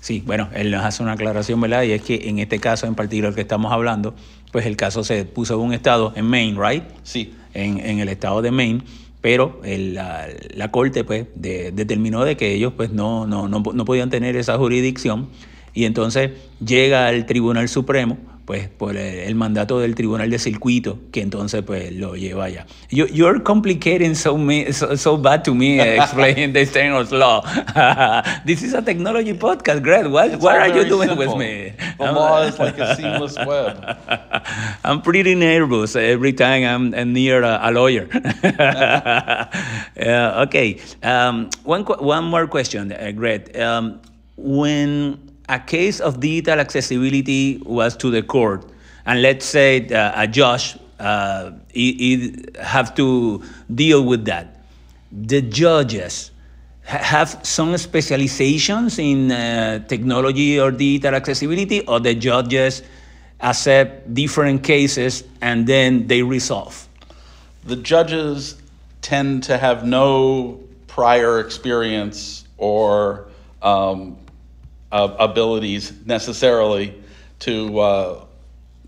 Sí, 0.01 0.24
bueno, 0.25 0.50
él 0.53 0.72
nos 0.72 0.84
hace 0.84 1.03
una 1.03 1.13
aclaración, 1.13 1.62
¿verdad? 1.62 1.84
Y 1.84 1.91
es 1.91 2.01
que 2.01 2.27
en 2.27 2.39
este 2.39 2.60
caso 2.60 2.88
en 2.88 2.96
particular 2.96 3.36
que 3.36 3.41
estamos 3.41 3.72
hablando, 3.72 4.15
pues 4.51 4.65
el 4.65 4.75
caso 4.75 5.03
se 5.03 5.25
puso 5.25 5.53
en 5.53 5.60
un 5.62 5.74
estado, 5.74 6.12
en 6.15 6.25
Maine, 6.25 6.60
¿right? 6.60 6.84
Sí. 7.03 7.34
En, 7.53 7.77
en 7.79 8.00
el 8.00 8.10
estado 8.10 8.41
de 8.41 8.50
Maine, 8.50 8.81
pero 9.22 9.62
el, 9.63 9.93
la, 9.93 10.27
la, 10.55 10.72
corte 10.72 11.03
pues 11.03 11.27
de, 11.36 11.72
determinó 11.72 12.25
de 12.25 12.36
que 12.36 12.53
ellos 12.53 12.74
pues 12.75 12.91
no, 12.91 13.27
no, 13.27 13.48
no, 13.48 13.62
no 13.62 13.86
podían 13.86 14.10
tener 14.10 14.36
esa 14.36 14.58
jurisdicción 14.58 15.29
y 15.74 15.86
entonces 15.86 16.31
llega 16.65 17.08
al 17.08 17.25
Tribunal 17.25 17.70
Supremo 17.70 18.17
pues 18.46 18.68
por 18.70 18.98
el 18.98 19.36
mandato 19.36 19.80
del 19.80 19.96
tribunal 19.96 20.30
de 20.30 20.40
circuito 20.40 21.00
que 21.12 21.22
entonces 21.22 21.64
pues 21.64 21.92
lo 21.94 22.16
lleva 22.16 22.46
allá. 22.46 22.66
You, 22.90 23.06
you're 23.08 23.42
complicating 23.44 24.16
so, 24.16 24.38
me, 24.38 24.72
so, 24.74 24.96
so 24.98 25.18
bad 25.18 25.44
to 25.44 25.54
me 25.54 25.80
explaining 25.80 26.54
the 26.54 26.66
Stenos 26.66 27.12
law. 27.12 27.42
this 28.46 28.64
is 28.64 28.74
a 28.74 28.82
technology 28.82 29.34
podcast, 29.34 29.82
Greg. 29.82 30.08
What, 30.08 30.40
what 30.40 30.56
are 30.56 30.68
you 30.68 30.86
doing 30.86 31.10
simple. 31.10 31.28
with 31.28 31.38
me? 31.38 31.74
The 31.98 32.12
law 32.12 32.42
is 32.44 32.58
like 32.60 32.78
a 32.78 32.96
seamless 32.98 33.38
web. 33.38 33.98
I'm 34.84 35.02
pretty 35.02 35.36
nervous 35.36 35.96
every 35.96 36.34
time 36.34 36.64
I'm, 36.64 36.94
I'm 36.94 37.14
near 37.14 37.44
a, 37.44 37.60
a 37.64 37.72
lawyer. 37.72 38.10
uh, 39.96 40.46
okay, 40.48 40.80
um, 41.04 41.50
one, 41.64 41.84
one 41.84 42.26
more 42.26 42.48
question, 42.48 42.92
uh, 42.92 43.12
Greg. 43.12 43.56
Um, 43.58 44.02
when 44.38 45.31
a 45.51 45.60
case 45.60 46.00
of 46.00 46.22
digital 46.22 46.60
accessibility 46.60 47.62
was 47.65 47.98
to 47.98 48.10
the 48.10 48.24
court, 48.24 48.65
and 49.05 49.22
let's 49.22 49.46
say 49.46 49.86
uh, 49.89 50.24
a 50.24 50.25
judge 50.25 50.77
uh, 50.98 51.51
he, 51.74 52.46
have 52.60 52.96
to 52.96 53.43
deal 53.75 54.05
with 54.05 54.25
that, 54.25 54.63
the 55.12 55.41
judges 55.41 56.31
have 56.84 57.38
some 57.43 57.75
specializations 57.77 58.98
in 58.98 59.31
uh, 59.31 59.79
technology 59.88 60.60
or 60.60 60.72
digital 60.72 61.15
accessibility, 61.15 61.86
or 61.86 62.00
the 62.00 62.15
judges 62.15 62.81
accept 63.41 64.13
different 64.13 64.63
cases 64.63 65.24
and 65.41 65.67
then 65.67 66.08
they 66.08 66.22
resolve? 66.22 66.88
The 67.65 67.75
judges 67.75 68.55
tend 69.01 69.43
to 69.43 69.58
have 69.58 69.86
no 69.86 70.60
prior 70.88 71.39
experience 71.39 72.46
or 72.58 73.27
um, 73.62 74.17
uh, 74.92 75.16
abilities 75.20 75.94
necessarily 76.06 77.02
to, 77.40 77.80
uh, 77.80 78.26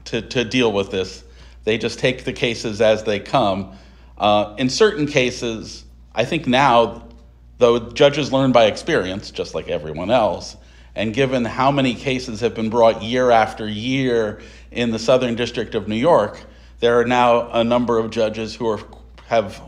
to, 0.06 0.22
to 0.22 0.44
deal 0.44 0.72
with 0.72 0.92
this. 0.92 1.24
They 1.64 1.78
just 1.78 2.00
take 2.00 2.26
the 2.26 2.34
cases 2.34 2.82
as 2.82 3.04
they 3.04 3.20
come. 3.20 3.78
Uh, 4.18 4.56
in 4.58 4.70
certain 4.70 5.08
cases, 5.08 5.86
I 6.14 6.26
think 6.26 6.46
now, 6.46 7.08
though 7.58 7.92
judges 7.92 8.32
learn 8.32 8.52
by 8.52 8.66
experience, 8.66 9.32
just 9.32 9.56
like 9.56 9.70
everyone 9.70 10.12
else, 10.12 10.56
and 10.96 11.14
given 11.14 11.46
how 11.46 11.72
many 11.72 11.96
cases 11.96 12.42
have 12.42 12.54
been 12.54 12.70
brought 12.70 13.02
year 13.02 13.32
after 13.32 13.68
year 13.68 14.42
in 14.72 14.92
the 14.92 15.00
Southern 15.00 15.36
District 15.36 15.74
of 15.74 15.88
New 15.88 15.96
York, 15.96 16.40
there 16.80 17.00
are 17.00 17.06
now 17.06 17.50
a 17.52 17.64
number 17.64 17.98
of 17.98 18.12
judges 18.12 18.54
who 18.54 18.68
are, 18.68 18.80
have 19.28 19.60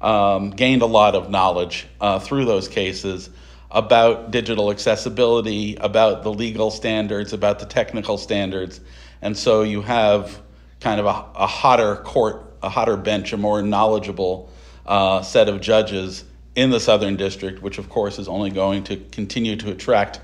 um, 0.00 0.50
gained 0.50 0.82
a 0.82 0.86
lot 0.86 1.14
of 1.14 1.30
knowledge 1.30 1.86
uh, 2.00 2.18
through 2.18 2.46
those 2.46 2.68
cases 2.68 3.30
about 3.74 4.30
digital 4.30 4.70
accessibility, 4.70 5.76
about 5.76 6.22
the 6.22 6.32
legal 6.32 6.70
standards, 6.70 7.32
about 7.32 7.58
the 7.58 7.66
technical 7.66 8.16
standards. 8.16 8.80
And 9.20 9.36
so 9.36 9.62
you 9.62 9.82
have 9.82 10.40
kind 10.80 11.00
of 11.00 11.06
a, 11.06 11.24
a 11.34 11.46
hotter 11.46 11.96
court, 11.96 12.54
a 12.62 12.68
hotter 12.68 12.96
bench, 12.96 13.32
a 13.32 13.36
more 13.36 13.62
knowledgeable 13.62 14.48
uh, 14.86 15.22
set 15.22 15.48
of 15.48 15.60
judges 15.60 16.24
in 16.54 16.70
the 16.70 16.78
Southern 16.78 17.16
District, 17.16 17.60
which 17.62 17.78
of 17.78 17.88
course 17.90 18.18
is 18.18 18.28
only 18.28 18.50
going 18.50 18.84
to 18.84 18.96
continue 19.10 19.56
to 19.56 19.72
attract 19.72 20.20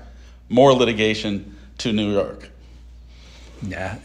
more 0.47 0.73
litigation 0.73 1.57
to 1.79 1.91
New 1.91 2.11
York. 2.13 2.49
Ya. 3.67 3.97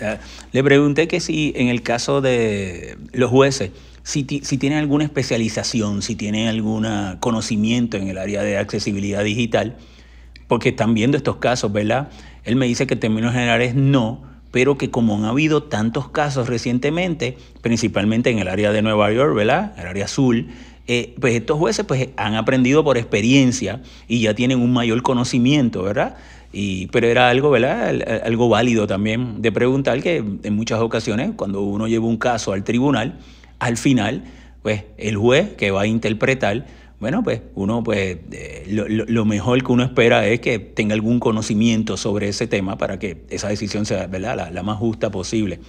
Le 0.52 0.62
pregunté 0.62 1.08
que 1.08 1.20
si 1.20 1.52
en 1.56 1.68
el 1.68 1.78
caso 1.78 2.20
de 2.20 2.96
los 3.14 3.30
jueces, 3.30 3.70
si, 4.06 4.24
si, 4.44 4.56
tienen 4.56 4.78
alguna 4.78 5.02
especialización, 5.02 6.00
si 6.00 6.14
tienen 6.14 6.46
algún 6.46 6.86
conocimiento 7.18 7.96
en 7.96 8.06
el 8.06 8.18
área 8.18 8.40
de 8.44 8.56
accesibilidad 8.56 9.24
digital, 9.24 9.78
porque 10.46 10.68
están 10.68 10.94
viendo 10.94 11.16
estos 11.16 11.36
casos, 11.38 11.72
¿verdad? 11.72 12.08
Él 12.44 12.54
me 12.54 12.66
dice 12.66 12.86
que 12.86 12.94
en 12.94 13.00
términos 13.00 13.32
generales 13.32 13.74
no, 13.74 14.22
pero 14.52 14.78
que 14.78 14.92
como 14.92 15.16
han 15.16 15.24
habido 15.24 15.64
tantos 15.64 16.08
casos 16.08 16.48
recientemente, 16.48 17.36
principalmente 17.62 18.30
en 18.30 18.38
el 18.38 18.46
área 18.46 18.70
de 18.70 18.80
Nueva 18.80 19.10
York, 19.10 19.34
¿verdad? 19.34 19.74
El 19.76 19.88
área 19.88 20.04
azul, 20.04 20.50
eh, 20.86 21.16
pues 21.20 21.34
estos 21.34 21.58
jueces 21.58 21.84
pues, 21.84 22.10
han 22.16 22.36
aprendido 22.36 22.84
por 22.84 22.98
experiencia 22.98 23.82
y 24.06 24.20
ya 24.20 24.34
tienen 24.34 24.60
un 24.60 24.72
mayor 24.72 25.02
conocimiento, 25.02 25.82
¿verdad? 25.82 26.14
Y, 26.52 26.86
pero 26.86 27.08
era 27.08 27.28
algo, 27.28 27.50
¿verdad? 27.50 28.22
Algo 28.24 28.48
válido 28.48 28.86
también 28.86 29.42
de 29.42 29.50
preguntar 29.50 30.00
que 30.00 30.18
en 30.44 30.54
muchas 30.54 30.78
ocasiones, 30.78 31.32
cuando 31.34 31.62
uno 31.62 31.88
lleva 31.88 32.06
un 32.06 32.18
caso 32.18 32.52
al 32.52 32.62
tribunal, 32.62 33.18
al 33.58 33.76
final, 33.76 34.24
pues 34.62 34.84
el 34.98 35.16
juez 35.16 35.54
que 35.54 35.70
va 35.70 35.82
a 35.82 35.86
interpretar, 35.86 36.66
bueno, 36.98 37.22
pues 37.22 37.42
uno, 37.54 37.82
pues 37.82 38.16
eh, 38.32 38.64
lo, 38.68 39.24
mejor 39.24 39.62
que 39.62 39.70
uno 39.70 39.82
espera 39.84 40.26
es 40.26 40.40
que 40.40 40.58
tenga 40.58 40.94
algún 40.94 41.20
conocimiento 41.20 41.96
sobre 41.96 42.28
ese 42.28 42.46
tema 42.46 42.78
para 42.78 42.98
que 42.98 43.24
esa 43.28 43.48
decisión 43.48 43.84
sea, 43.84 44.08
la 44.08 44.62
más 44.62 44.78
justa 44.78 45.10
posible. 45.10 45.60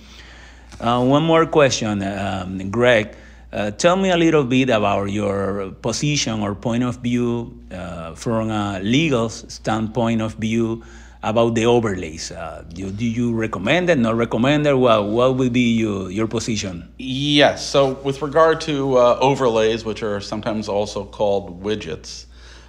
Uh, 0.80 1.00
one 1.00 1.26
more 1.26 1.50
question, 1.50 2.04
um, 2.04 2.60
Greg. 2.70 3.12
Uh, 3.52 3.72
tell 3.72 3.96
me 3.96 4.12
a 4.12 4.18
little 4.18 4.44
bit 4.44 4.70
about 4.70 5.10
your 5.10 5.74
position 5.82 6.42
or 6.42 6.54
point 6.54 6.84
of 6.84 6.98
view 7.02 7.54
uh, 7.72 8.14
from 8.14 8.52
a 8.52 8.80
legal 8.82 9.30
standpoint 9.30 10.22
of 10.22 10.36
view 10.36 10.82
about 11.24 11.56
the 11.56 11.66
overlays. 11.66 12.32
Uh, 12.32 12.64
do, 12.70 12.92
do, 12.92 13.06
you 13.06 13.34
recommend 13.34 13.90
it, 13.90 13.98
not 13.98 14.16
recommend 14.16 14.66
it? 14.68 14.76
Well, 14.76 15.10
what 15.10 15.36
would 15.36 15.54
be 15.54 15.76
your, 15.78 16.12
your 16.12 16.28
position? 16.28 16.92
Yes. 16.98 17.66
So, 17.66 17.94
with 17.94 18.22
regard 18.22 18.62
to 18.62 18.98
uh, 18.98 19.18
overlays, 19.20 19.84
which 19.84 20.04
are 20.04 20.22
sometimes 20.22 20.70
also 20.70 21.06
called 21.06 21.64
widgets, 21.64 22.26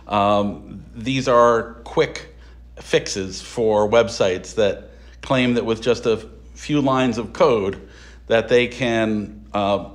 um, 0.07 0.83
these 0.95 1.29
are 1.29 1.75
quick 1.85 2.35
fixes 2.77 3.43
for 3.43 3.89
websites 3.89 4.55
that 4.55 4.91
claim 5.21 5.55
that 5.55 5.65
with 5.65 5.83
just 5.83 6.07
a 6.07 6.17
few 6.55 6.81
lines 6.81 7.19
of 7.19 7.33
code 7.33 7.89
that 8.29 8.49
they 8.49 8.67
can 8.67 9.47
uh, 9.53 9.91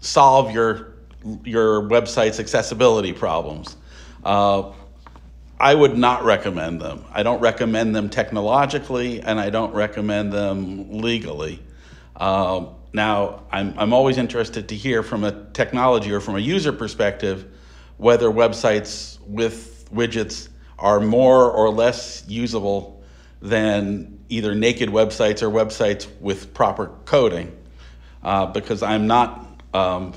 solve 0.00 0.52
your 0.52 0.94
your 1.44 1.82
website's 1.82 2.38
accessibility 2.38 3.12
problems. 3.12 3.76
I 5.60 5.74
would 5.74 5.98
not 5.98 6.24
recommend 6.24 6.80
them. 6.80 7.04
I 7.12 7.22
don't 7.22 7.40
recommend 7.40 7.94
them 7.94 8.08
technologically, 8.10 9.20
and 9.20 9.40
I 9.40 9.50
don't 9.50 9.74
recommend 9.74 10.32
them 10.32 11.00
legally. 11.00 11.60
Uh, 12.14 12.66
now, 12.92 13.42
I'm, 13.50 13.74
I'm 13.76 13.92
always 13.92 14.18
interested 14.18 14.68
to 14.68 14.76
hear 14.76 15.02
from 15.02 15.24
a 15.24 15.44
technology 15.52 16.12
or 16.12 16.20
from 16.20 16.36
a 16.36 16.40
user 16.40 16.72
perspective 16.72 17.46
whether 17.96 18.28
websites 18.28 19.18
with 19.26 19.88
widgets 19.92 20.48
are 20.78 21.00
more 21.00 21.50
or 21.50 21.70
less 21.70 22.24
usable 22.28 23.02
than 23.42 24.18
either 24.28 24.54
naked 24.54 24.88
websites 24.88 25.42
or 25.42 25.50
websites 25.50 26.06
with 26.20 26.54
proper 26.54 26.92
coding. 27.04 27.56
Uh, 28.22 28.46
because 28.46 28.82
I'm 28.82 29.06
not 29.06 29.44
um, 29.74 30.12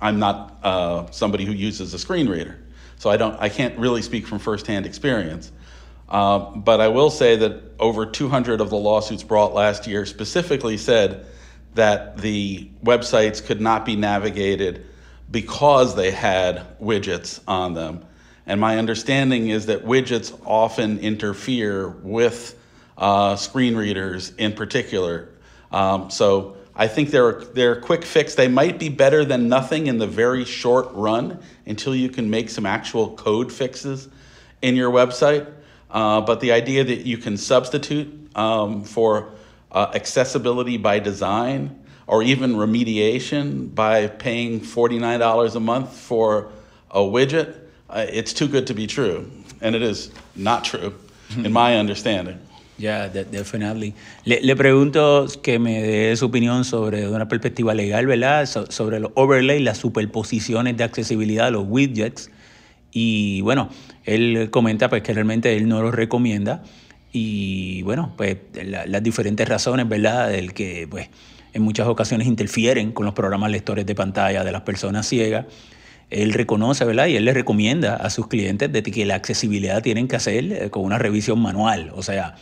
I'm 0.00 0.18
not 0.18 0.58
uh, 0.62 1.10
somebody 1.10 1.44
who 1.44 1.52
uses 1.52 1.94
a 1.94 1.98
screen 1.98 2.28
reader, 2.28 2.58
so 2.98 3.10
I 3.10 3.16
don't 3.16 3.38
I 3.40 3.48
can't 3.48 3.78
really 3.78 4.02
speak 4.02 4.26
from 4.26 4.38
firsthand 4.38 4.86
experience. 4.86 5.50
Uh, 6.08 6.38
but 6.38 6.80
I 6.80 6.88
will 6.88 7.10
say 7.10 7.36
that 7.36 7.62
over 7.78 8.06
200 8.06 8.60
of 8.60 8.70
the 8.70 8.76
lawsuits 8.76 9.22
brought 9.22 9.54
last 9.54 9.86
year 9.86 10.04
specifically 10.06 10.76
said 10.76 11.26
that 11.74 12.18
the 12.18 12.68
websites 12.84 13.44
could 13.44 13.60
not 13.60 13.84
be 13.84 13.96
navigated 13.96 14.86
because 15.30 15.96
they 15.96 16.10
had 16.10 16.78
widgets 16.78 17.40
on 17.48 17.74
them. 17.74 18.04
And 18.46 18.60
my 18.60 18.78
understanding 18.78 19.48
is 19.48 19.66
that 19.66 19.84
widgets 19.84 20.38
often 20.44 20.98
interfere 20.98 21.88
with 21.88 22.58
uh, 22.96 23.36
screen 23.36 23.74
readers 23.74 24.32
in 24.36 24.52
particular. 24.52 25.28
Um, 25.74 26.08
so 26.08 26.56
I 26.76 26.86
think 26.86 27.10
they're, 27.10 27.32
they're 27.32 27.72
a 27.72 27.80
quick 27.80 28.04
fix. 28.04 28.36
They 28.36 28.46
might 28.46 28.78
be 28.78 28.88
better 28.88 29.24
than 29.24 29.48
nothing 29.48 29.88
in 29.88 29.98
the 29.98 30.06
very 30.06 30.44
short 30.44 30.88
run 30.92 31.42
until 31.66 31.96
you 31.96 32.08
can 32.08 32.30
make 32.30 32.48
some 32.48 32.64
actual 32.64 33.16
code 33.16 33.52
fixes 33.52 34.08
in 34.62 34.76
your 34.76 34.92
website. 34.92 35.52
Uh, 35.90 36.20
but 36.20 36.38
the 36.38 36.52
idea 36.52 36.84
that 36.84 37.06
you 37.06 37.18
can 37.18 37.36
substitute 37.36 38.30
um, 38.36 38.84
for 38.84 39.30
uh, 39.72 39.90
accessibility 39.94 40.76
by 40.76 41.00
design 41.00 41.84
or 42.06 42.22
even 42.22 42.54
remediation 42.54 43.74
by 43.74 44.06
paying 44.06 44.60
$49 44.60 45.56
a 45.56 45.60
month 45.60 45.92
for 45.92 46.52
a 46.92 47.00
widget, 47.00 47.58
uh, 47.90 48.06
it's 48.08 48.32
too 48.32 48.46
good 48.46 48.68
to 48.68 48.74
be 48.74 48.86
true. 48.86 49.28
And 49.60 49.74
it 49.74 49.82
is 49.82 50.12
not 50.36 50.64
true, 50.64 50.94
in 51.36 51.52
my 51.52 51.78
understanding. 51.78 52.38
Yeah, 52.76 53.08
definitely. 53.08 53.94
Le, 54.24 54.40
le, 54.40 54.56
pregunto 54.56 55.26
que 55.42 55.58
me 55.58 55.80
dé 55.80 56.16
su 56.16 56.26
opinión 56.26 56.64
sobre 56.64 57.08
una 57.08 57.28
perspectiva 57.28 57.72
legal, 57.72 58.06
¿verdad? 58.06 58.46
So, 58.46 58.70
sobre 58.70 58.98
los 58.98 59.12
overlays, 59.14 59.62
las 59.62 59.78
superposiciones 59.78 60.76
de 60.76 60.84
accesibilidad, 60.84 61.52
los 61.52 61.64
widgets. 61.68 62.30
Y 62.90 63.40
bueno, 63.42 63.70
él 64.04 64.48
comenta 64.50 64.88
pues 64.88 65.02
que 65.02 65.12
realmente 65.12 65.56
él 65.56 65.68
no 65.68 65.82
los 65.82 65.94
recomienda. 65.94 66.62
y 67.12 67.82
bueno, 67.82 68.12
pues 68.16 68.38
las 68.54 69.02
diferentes 69.02 69.48
razones, 69.48 69.88
¿verdad? 69.88 70.30
Del 70.30 70.52
que 70.52 70.88
pues 70.90 71.08
en 71.54 71.62
muchas 71.62 71.86
ocasiones 71.86 72.26
interfieren 72.26 72.92
con 72.92 73.06
los 73.06 73.14
programas 73.14 73.50
lectores 73.50 73.86
de 73.86 73.94
pantalla 73.94 74.44
de 74.44 74.52
las 74.52 74.62
personas 74.62 75.06
ciegas. 75.06 75.46
Él 76.10 76.32
reconoce, 76.32 76.84
¿verdad? 76.84 77.06
Y 77.06 77.16
él 77.16 77.24
le 77.24 77.32
recomienda 77.32 77.96
a 77.96 78.10
sus 78.10 78.26
clientes 78.26 78.70
de 78.70 78.82
que 78.82 79.04
la 79.06 79.14
accesibilidad 79.14 79.82
tienen 79.82 80.08
que 80.08 80.16
hacer 80.16 80.52
eh, 80.52 80.70
con 80.70 80.84
una 80.84 80.98
revisión 80.98 81.40
manual, 81.40 81.92
o 81.94 82.02
sea, 82.02 82.34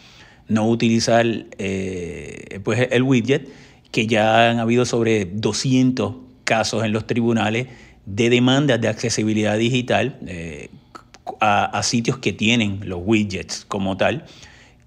no 0.52 0.68
utilizar 0.68 1.26
eh, 1.58 2.60
pues 2.64 2.88
el 2.90 3.02
widget, 3.02 3.48
que 3.90 4.06
ya 4.06 4.50
han 4.50 4.58
habido 4.58 4.84
sobre 4.84 5.24
200 5.24 6.14
casos 6.44 6.84
en 6.84 6.92
los 6.92 7.06
tribunales 7.06 7.68
de 8.06 8.30
demandas 8.30 8.80
de 8.80 8.88
accesibilidad 8.88 9.56
digital 9.56 10.18
eh, 10.26 10.70
a, 11.40 11.82
sitios 11.82 12.18
que 12.18 12.32
tienen 12.32 12.80
los 12.88 13.00
widgets 13.04 13.64
como 13.66 13.96
tal. 13.96 14.24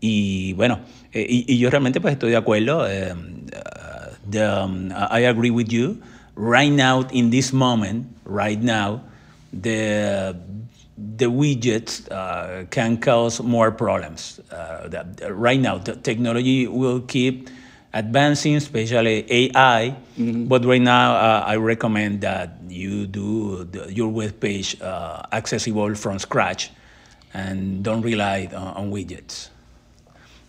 Y 0.02 0.54
bueno, 0.54 0.80
y, 1.14 1.58
yo 1.58 1.70
realmente 1.70 2.02
pues 2.02 2.14
estoy 2.14 2.32
de 2.32 2.38
acuerdo. 2.38 2.86
um, 4.34 4.92
I 4.92 5.26
agree 5.26 5.52
with 5.52 5.68
you. 5.68 6.02
Right 6.36 6.72
now, 6.72 7.08
in 7.12 7.30
this 7.30 7.54
moment, 7.54 8.08
right 8.26 8.60
now, 8.62 9.02
the 9.54 10.36
the 10.98 11.26
widgets 11.26 12.10
uh, 12.12 12.66
can 12.70 12.98
cause 12.98 13.42
more 13.42 13.72
problems. 13.72 14.40
Uh, 14.52 14.88
that, 14.88 15.22
right 15.30 15.60
now, 15.60 15.78
the 15.78 15.96
technology 15.96 16.68
will 16.68 17.02
keep 17.02 17.50
advancing, 17.94 18.56
especially 18.56 19.26
AI. 19.30 19.96
Mm-hmm. 20.18 20.46
But 20.46 20.66
right 20.66 20.82
now, 20.82 21.16
uh, 21.16 21.44
I 21.46 21.56
recommend 21.58 22.22
that 22.22 22.58
you 22.70 23.08
do 23.08 23.66
the, 23.66 23.92
your 23.92 24.10
web 24.10 24.40
page 24.40 24.80
uh, 24.82 25.24
accessible 25.32 25.96
from 25.96 26.20
scratch 26.20 26.72
and 27.34 27.84
don't 27.84 28.02
rely 28.02 28.50
on, 28.54 28.68
on 28.76 28.92
widgets. 28.92 29.50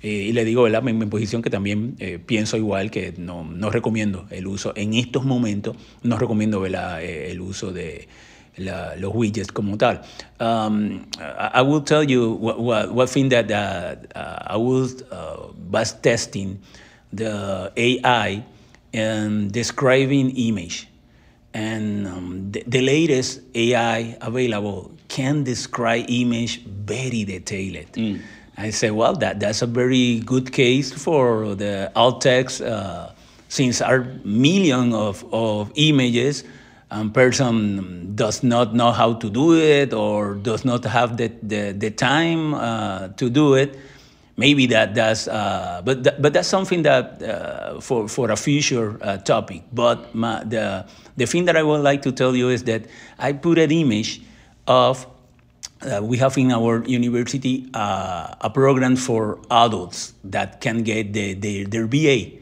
Eh, 0.03 0.27
y 0.29 0.33
le 0.33 0.45
digo, 0.45 0.63
¿verdad? 0.63 0.83
Mi, 0.83 0.93
mi 0.93 1.07
posición 1.07 1.43
que 1.43 1.51
también 1.51 1.97
eh, 1.99 2.19
pienso 2.25 2.57
igual, 2.57 2.91
que 2.91 3.15
no, 3.17 3.45
no, 3.45 3.71
recomiendo 3.71 4.27
el 4.31 4.47
uso, 4.47 4.73
en 4.77 4.95
estos 4.95 5.25
momentos, 5.25 5.77
no 6.03 6.19
recomiendo 6.19 6.61
¿verdad? 6.61 7.03
Eh, 7.03 7.33
el 7.33 7.41
uso 7.41 7.73
de 7.73 8.07
la, 8.59 8.95
los 8.97 9.15
widgets 9.15 9.53
como 9.53 9.77
tal. 9.77 10.03
Um, 10.41 11.07
I, 11.19 11.51
I, 11.55 11.63
will 11.63 11.83
tell 11.83 12.03
you 12.03 12.33
what, 12.33 12.61
what, 12.61 12.93
what 12.93 13.11
thing 13.11 13.29
that 13.31 13.51
uh, 13.51 13.97
uh, 14.19 14.39
I 14.47 14.57
was, 14.57 15.03
uh, 15.03 15.49
was 15.71 15.93
testing 15.93 16.61
the 17.13 17.73
AI 17.77 18.45
and 18.93 19.53
describing 19.53 20.31
image. 20.31 20.89
And 21.55 22.07
um, 22.07 22.53
the, 22.53 22.65
the, 22.67 22.83
latest 22.83 23.41
AI 23.55 24.19
available 24.21 24.91
can 25.09 25.45
describe 25.45 26.05
image 26.09 26.63
very 26.65 27.25
detailed. 27.25 27.93
Mm. 27.93 28.21
I 28.59 28.71
say, 28.71 28.91
well, 28.91 29.15
that, 29.15 29.41
that's 29.41 29.63
a 29.63 29.67
very 29.67 30.21
good 30.21 30.53
case 30.53 30.93
for 30.93 31.55
the 31.55 31.91
alt 31.95 32.21
text, 32.23 32.61
uh, 32.61 33.11
since 33.49 33.81
our 33.81 34.05
million 34.25 34.93
of, 34.93 35.25
of 35.33 35.71
images, 35.77 36.45
and 36.91 37.13
person 37.13 38.15
does 38.15 38.43
not 38.43 38.75
know 38.75 38.93
how 38.93 39.15
to 39.15 39.29
do 39.29 39.55
it 39.55 39.93
or 39.93 40.35
does 40.35 40.65
not 40.65 40.85
have 40.85 41.17
the, 41.17 41.33
the, 41.43 41.73
the 41.73 41.91
time 41.91 42.55
uh, 42.55 43.09
to 43.09 43.29
do 43.29 43.55
it. 43.55 43.79
Maybe 44.37 44.67
that 44.67 44.95
that's, 44.95 45.29
uh, 45.29 45.81
but 45.83 46.05
th- 46.05 46.17
but 46.21 46.35
that's 46.35 46.47
something 46.47 46.83
that 46.83 47.23
uh, 47.23 47.81
for 47.81 48.07
for 48.07 48.31
a 48.31 48.37
future 48.37 48.99
uh, 49.01 49.17
topic. 49.17 49.63
But 49.73 50.15
my, 50.15 50.45
the 50.45 50.85
the 51.17 51.27
thing 51.27 51.47
that 51.47 51.57
I 51.57 51.63
would 51.63 51.81
like 51.81 52.03
to 52.03 52.13
tell 52.13 52.37
you 52.37 52.51
is 52.51 52.65
that 52.65 52.85
I 53.19 53.33
put 53.33 53.57
an 53.57 53.71
image 53.71 54.21
of 54.67 55.07
uh, 55.83 56.01
we 56.03 56.17
have 56.19 56.37
in 56.39 56.53
our 56.53 56.85
university 56.85 57.69
uh, 57.75 58.35
a 58.41 58.51
program 58.51 58.97
for 58.97 59.39
adults 59.51 60.15
that 60.25 60.61
can 60.61 60.83
get 60.83 61.13
the, 61.13 61.35
the, 61.35 61.65
their 61.65 61.87
BA. 61.87 62.33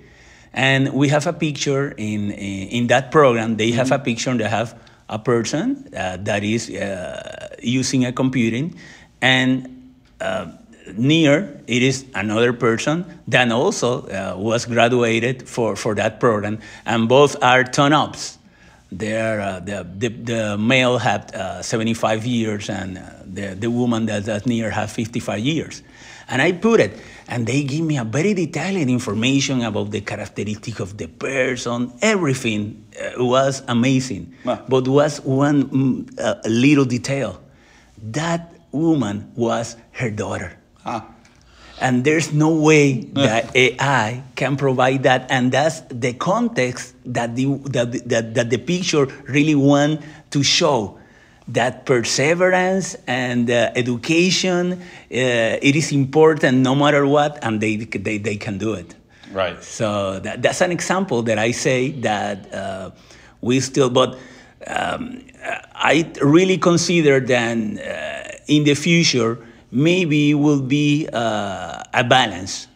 And 0.55 0.93
we 0.93 1.09
have 1.09 1.27
a 1.27 1.33
picture 1.33 1.93
in, 1.97 2.31
in 2.31 2.87
that 2.87 3.11
program, 3.11 3.57
they 3.57 3.73
have 3.73 3.91
a 3.91 3.97
mm-hmm. 3.97 4.05
picture, 4.05 4.37
they 4.37 4.49
have 4.49 4.79
a 5.09 5.19
person 5.19 5.89
uh, 5.95 6.17
that 6.21 6.45
is 6.45 6.71
uh, 6.71 7.57
using 7.61 8.05
a 8.05 8.13
computing, 8.13 8.77
and 9.21 9.93
uh, 10.21 10.47
near 10.97 11.61
it 11.67 11.83
is 11.83 12.07
another 12.15 12.53
person 12.53 13.05
that 13.29 13.51
also 13.51 14.07
uh, 14.07 14.37
was 14.37 14.65
graduated 14.67 15.49
for, 15.49 15.75
for 15.75 15.95
that 15.97 16.21
program, 16.21 16.61
and 16.87 17.09
both 17.09 17.43
are 17.43 17.65
turn 17.65 17.93
ups. 17.93 18.39
There, 18.93 19.41
uh, 19.41 19.59
the, 19.59 19.87
the, 19.99 20.09
the, 20.09 20.59
male 20.59 20.99
had 20.99 21.35
uh, 21.35 21.63
75 21.63 22.25
years 22.27 22.71
and 22.71 22.97
uh, 22.97 23.03
the, 23.25 23.57
the 23.57 23.69
woman 23.69 24.07
that, 24.07 24.25
that's 24.25 24.47
near 24.47 24.71
had 24.71 24.89
55 24.89 25.41
years. 25.41 25.83
And 26.29 26.41
I 26.41 26.53
put 26.53 26.81
it, 26.81 26.99
and 27.29 27.47
they 27.47 27.63
give 27.65 27.85
me 27.85 27.99
a 27.99 28.05
very 28.05 28.35
detailed 28.35 28.89
information 28.89 29.63
about 29.63 29.91
the 29.91 30.01
characteristic 30.01 30.81
of 30.81 30.97
the 30.97 31.07
person. 31.07 31.93
Everything 32.01 32.85
uh, 32.99 33.25
was 33.25 33.63
amazing. 33.69 34.35
But 34.69 34.89
was 34.89 35.21
one 35.21 35.65
mm, 35.65 36.41
little 36.47 36.85
detail. 36.85 37.41
That 38.03 38.53
woman 38.73 39.33
was 39.35 39.77
her 39.93 40.11
daughter. 40.11 40.59
Ah. 40.85 41.07
And 41.81 42.05
there's 42.05 42.33
no 42.33 42.51
way 42.55 43.01
that 43.15 43.55
AI 43.55 44.23
can 44.37 44.57
provide 44.57 45.03
that. 45.03 45.31
And 45.31 45.53
that's 45.53 45.81
the 45.91 46.13
context 46.13 46.95
that 47.07 47.37
the, 47.37 47.47
that, 47.71 48.09
that, 48.09 48.35
that 48.35 48.51
the 48.51 48.59
picture 48.59 49.07
really 49.29 49.55
want 49.55 50.01
to 50.31 50.43
show 50.43 50.99
that 51.49 51.85
perseverance 51.85 52.97
and 53.07 53.51
uh, 53.51 53.71
education 53.77 54.73
uh, 54.73 54.79
it 55.11 55.77
is 55.77 55.93
important 55.93 56.59
no 56.59 56.75
matter 56.75 57.07
what 57.07 57.39
and 57.43 57.61
they, 57.61 57.77
they, 57.77 58.19
they 58.19 58.37
can 58.37 58.57
do 58.59 58.73
it. 58.73 58.95
Right. 59.33 59.63
So 59.63 60.21
that, 60.21 60.43
that's 60.43 60.61
an 60.61 60.73
example 60.73 61.23
that 61.23 61.39
i 61.39 61.51
say 61.51 61.91
that 61.91 62.53
uh, 62.55 62.91
we 63.41 63.61
still 63.61 63.91
but 63.91 64.19
um, 64.67 65.21
i 65.75 66.11
really 66.23 66.57
consider 66.57 67.21
that 67.21 67.57
uh, 67.59 68.39
in 68.47 68.65
the 68.65 68.75
future 68.75 69.39
maybe 69.71 70.35
will 70.35 70.63
be 70.63 71.09
uh, 71.13 71.83
a 71.93 72.05
balance 72.05 72.69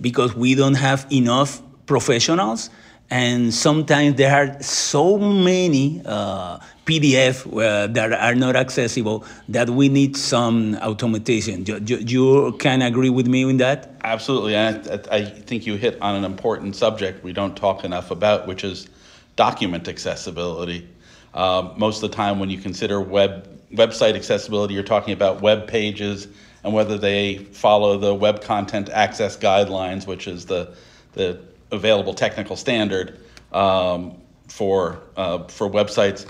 because 0.00 0.34
we 0.34 0.54
don't 0.54 0.74
have 0.74 1.06
enough 1.12 1.60
professionals 1.86 2.70
and 3.10 3.54
sometimes 3.54 4.16
there 4.16 4.34
are 4.34 4.62
so 4.62 5.16
many 5.18 6.02
uh, 6.04 6.58
PDF 6.84 7.46
uh, 7.46 7.86
that 7.88 8.12
are 8.12 8.34
not 8.34 8.56
accessible 8.56 9.24
that 9.48 9.70
we 9.70 9.88
need 9.88 10.16
some 10.16 10.76
automation. 10.76 11.64
You, 11.66 11.80
you, 11.86 11.96
you, 11.98 12.52
can 12.58 12.82
agree 12.82 13.10
with 13.10 13.26
me 13.26 13.42
in 13.42 13.58
that? 13.58 13.94
Absolutely. 14.02 14.56
I, 14.56 14.70
I 15.10 15.24
think 15.24 15.66
you 15.66 15.76
hit 15.76 16.00
on 16.00 16.16
an 16.16 16.24
important 16.24 16.74
subject 16.74 17.22
we 17.22 17.32
don't 17.32 17.56
talk 17.56 17.84
enough 17.84 18.10
about, 18.10 18.46
which 18.46 18.64
is 18.64 18.88
document 19.36 19.88
accessibility. 19.88 20.88
Uh, 21.34 21.72
most 21.76 22.02
of 22.02 22.10
the 22.10 22.16
time, 22.16 22.38
when 22.38 22.50
you 22.50 22.58
consider 22.58 23.00
web 23.00 23.52
website 23.72 24.14
accessibility, 24.14 24.74
you're 24.74 24.82
talking 24.82 25.12
about 25.12 25.42
web 25.42 25.66
pages 25.66 26.28
and 26.64 26.72
whether 26.72 26.96
they 26.96 27.38
follow 27.38 27.98
the 27.98 28.14
Web 28.14 28.42
Content 28.42 28.88
Access 28.90 29.36
Guidelines, 29.36 30.06
which 30.06 30.26
is 30.26 30.46
the, 30.46 30.74
the 31.12 31.38
available 31.70 32.14
technical 32.14 32.56
standard 32.56 33.18
um, 33.52 34.20
for, 34.48 35.00
uh, 35.16 35.44
for 35.44 35.68
websites. 35.68 36.26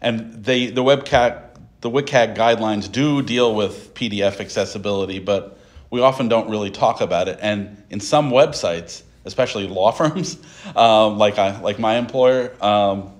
And 0.00 0.44
they, 0.44 0.66
the, 0.66 0.82
WebCat, 0.82 1.56
the 1.80 1.90
WCAG 1.90 2.36
guidelines 2.36 2.90
do 2.90 3.22
deal 3.22 3.54
with 3.54 3.94
PDF 3.94 4.40
accessibility, 4.40 5.18
but 5.18 5.58
we 5.90 6.00
often 6.00 6.28
don't 6.28 6.48
really 6.48 6.70
talk 6.70 7.00
about 7.00 7.28
it. 7.28 7.38
And 7.40 7.82
in 7.90 8.00
some 8.00 8.30
websites, 8.30 9.02
especially 9.24 9.68
law 9.68 9.90
firms, 9.92 10.38
um, 10.74 11.18
like, 11.18 11.38
I, 11.38 11.60
like 11.60 11.78
my 11.78 11.96
employer, 11.96 12.54
um, 12.62 13.12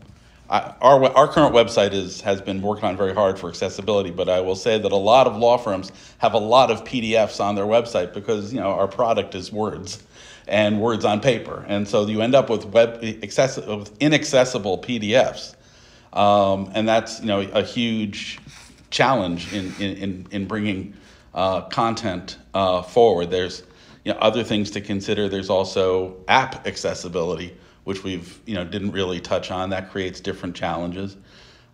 I, 0.48 0.74
our, 0.80 1.04
our 1.14 1.28
current 1.28 1.54
website 1.54 1.92
is, 1.92 2.22
has 2.22 2.40
been 2.40 2.60
working 2.60 2.84
on 2.84 2.96
very 2.96 3.14
hard 3.14 3.38
for 3.38 3.48
accessibility, 3.48 4.10
but 4.10 4.28
I 4.28 4.40
will 4.40 4.56
say 4.56 4.78
that 4.78 4.90
a 4.90 4.96
lot 4.96 5.28
of 5.28 5.36
law 5.36 5.56
firms 5.58 5.92
have 6.18 6.34
a 6.34 6.38
lot 6.38 6.72
of 6.72 6.82
PDFs 6.82 7.40
on 7.40 7.54
their 7.54 7.66
website 7.66 8.12
because 8.14 8.52
you 8.52 8.58
know 8.58 8.72
our 8.72 8.88
product 8.88 9.36
is 9.36 9.52
words 9.52 10.02
and 10.50 10.80
words 10.80 11.04
on 11.04 11.20
paper, 11.20 11.64
and 11.68 11.88
so 11.88 12.06
you 12.06 12.20
end 12.20 12.34
up 12.34 12.50
with 12.50 12.66
web 12.66 12.98
inaccessible 13.02 14.78
PDFs, 14.78 15.54
um, 16.12 16.70
and 16.74 16.88
that's 16.88 17.20
you 17.20 17.26
know 17.26 17.40
a 17.40 17.62
huge 17.62 18.38
challenge 18.90 19.52
in 19.52 19.74
in, 19.80 20.26
in 20.30 20.46
bringing 20.46 20.94
uh, 21.34 21.62
content 21.62 22.38
uh, 22.52 22.82
forward. 22.82 23.30
There's 23.30 23.62
you 24.04 24.12
know 24.12 24.18
other 24.18 24.44
things 24.44 24.70
to 24.72 24.80
consider. 24.80 25.28
There's 25.28 25.50
also 25.50 26.16
app 26.28 26.66
accessibility 26.66 27.56
which 27.84 28.04
we've 28.04 28.40
you 28.46 28.54
know 28.54 28.64
didn't 28.64 28.92
really 28.92 29.20
touch 29.20 29.50
on. 29.50 29.70
That 29.70 29.90
creates 29.90 30.20
different 30.20 30.54
challenges, 30.56 31.16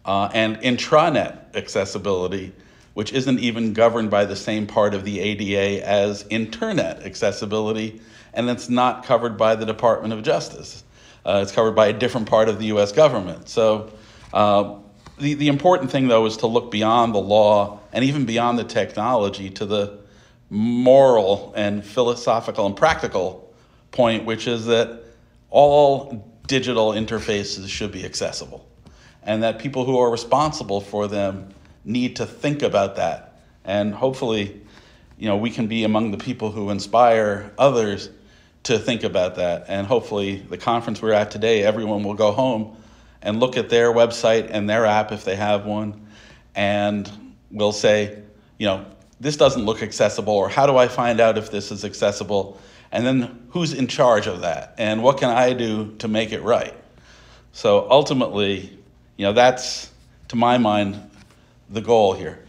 uh, 0.04 0.30
and 0.32 0.56
intranet 0.58 1.54
accessibility, 1.54 2.52
which 2.94 3.12
isn't 3.12 3.40
even 3.40 3.72
governed 3.72 4.10
by 4.10 4.24
the 4.24 4.36
same 4.36 4.66
part 4.66 4.94
of 4.94 5.04
the 5.04 5.20
ADA 5.20 5.86
as 5.86 6.26
internet 6.30 7.02
accessibility, 7.02 8.00
and 8.36 8.48
it's 8.48 8.68
not 8.68 9.04
covered 9.04 9.36
by 9.36 9.56
the 9.56 9.66
Department 9.66 10.14
of 10.14 10.22
Justice. 10.22 10.84
Uh, 11.24 11.40
it's 11.42 11.50
covered 11.50 11.72
by 11.72 11.88
a 11.88 11.92
different 11.92 12.28
part 12.28 12.48
of 12.48 12.58
the 12.58 12.66
U.S. 12.66 12.92
government. 12.92 13.48
So. 13.48 13.90
Uh, 14.32 14.78
the, 15.18 15.34
the 15.34 15.48
important 15.48 15.90
thing, 15.90 16.08
though, 16.08 16.26
is 16.26 16.36
to 16.38 16.46
look 16.46 16.70
beyond 16.70 17.14
the 17.14 17.20
law 17.20 17.80
and 17.92 18.04
even 18.04 18.26
beyond 18.26 18.58
the 18.58 18.64
technology 18.64 19.48
to 19.50 19.64
the 19.64 19.98
moral 20.50 21.52
and 21.56 21.84
philosophical 21.84 22.66
and 22.66 22.76
practical 22.76 23.52
point, 23.90 24.24
which 24.24 24.46
is 24.46 24.66
that 24.66 25.02
all 25.50 26.30
digital 26.46 26.90
interfaces 26.90 27.68
should 27.68 27.90
be 27.90 28.04
accessible 28.04 28.68
and 29.22 29.42
that 29.42 29.58
people 29.58 29.84
who 29.84 29.98
are 29.98 30.10
responsible 30.10 30.80
for 30.80 31.08
them 31.08 31.48
need 31.84 32.16
to 32.16 32.26
think 32.26 32.62
about 32.62 32.96
that. 32.96 33.40
And 33.64 33.92
hopefully, 33.92 34.60
you 35.18 35.28
know, 35.28 35.36
we 35.36 35.50
can 35.50 35.66
be 35.66 35.82
among 35.82 36.12
the 36.12 36.18
people 36.18 36.52
who 36.52 36.70
inspire 36.70 37.52
others 37.58 38.10
to 38.66 38.80
think 38.80 39.04
about 39.04 39.36
that. 39.36 39.66
And 39.68 39.86
hopefully, 39.86 40.36
the 40.40 40.58
conference 40.58 41.00
we're 41.00 41.12
at 41.12 41.30
today, 41.30 41.62
everyone 41.62 42.02
will 42.02 42.14
go 42.14 42.32
home 42.32 42.76
and 43.22 43.38
look 43.38 43.56
at 43.56 43.68
their 43.68 43.92
website 43.92 44.48
and 44.50 44.68
their 44.68 44.84
app 44.86 45.12
if 45.12 45.24
they 45.24 45.36
have 45.36 45.64
one, 45.64 46.06
and 46.54 47.10
will 47.52 47.72
say, 47.72 48.22
you 48.58 48.66
know, 48.66 48.84
this 49.20 49.36
doesn't 49.36 49.64
look 49.64 49.82
accessible, 49.82 50.34
or 50.34 50.48
how 50.48 50.66
do 50.66 50.76
I 50.76 50.88
find 50.88 51.20
out 51.20 51.38
if 51.38 51.50
this 51.50 51.70
is 51.70 51.84
accessible? 51.84 52.60
And 52.90 53.06
then 53.06 53.46
who's 53.50 53.72
in 53.72 53.86
charge 53.86 54.26
of 54.26 54.40
that? 54.40 54.74
And 54.78 55.02
what 55.02 55.18
can 55.18 55.30
I 55.30 55.52
do 55.52 55.94
to 55.98 56.08
make 56.08 56.32
it 56.32 56.42
right? 56.42 56.74
So 57.52 57.88
ultimately, 57.88 58.76
you 59.16 59.26
know, 59.26 59.32
that's, 59.32 59.90
to 60.28 60.36
my 60.36 60.58
mind, 60.58 61.00
the 61.70 61.80
goal 61.80 62.14
here. 62.14 62.44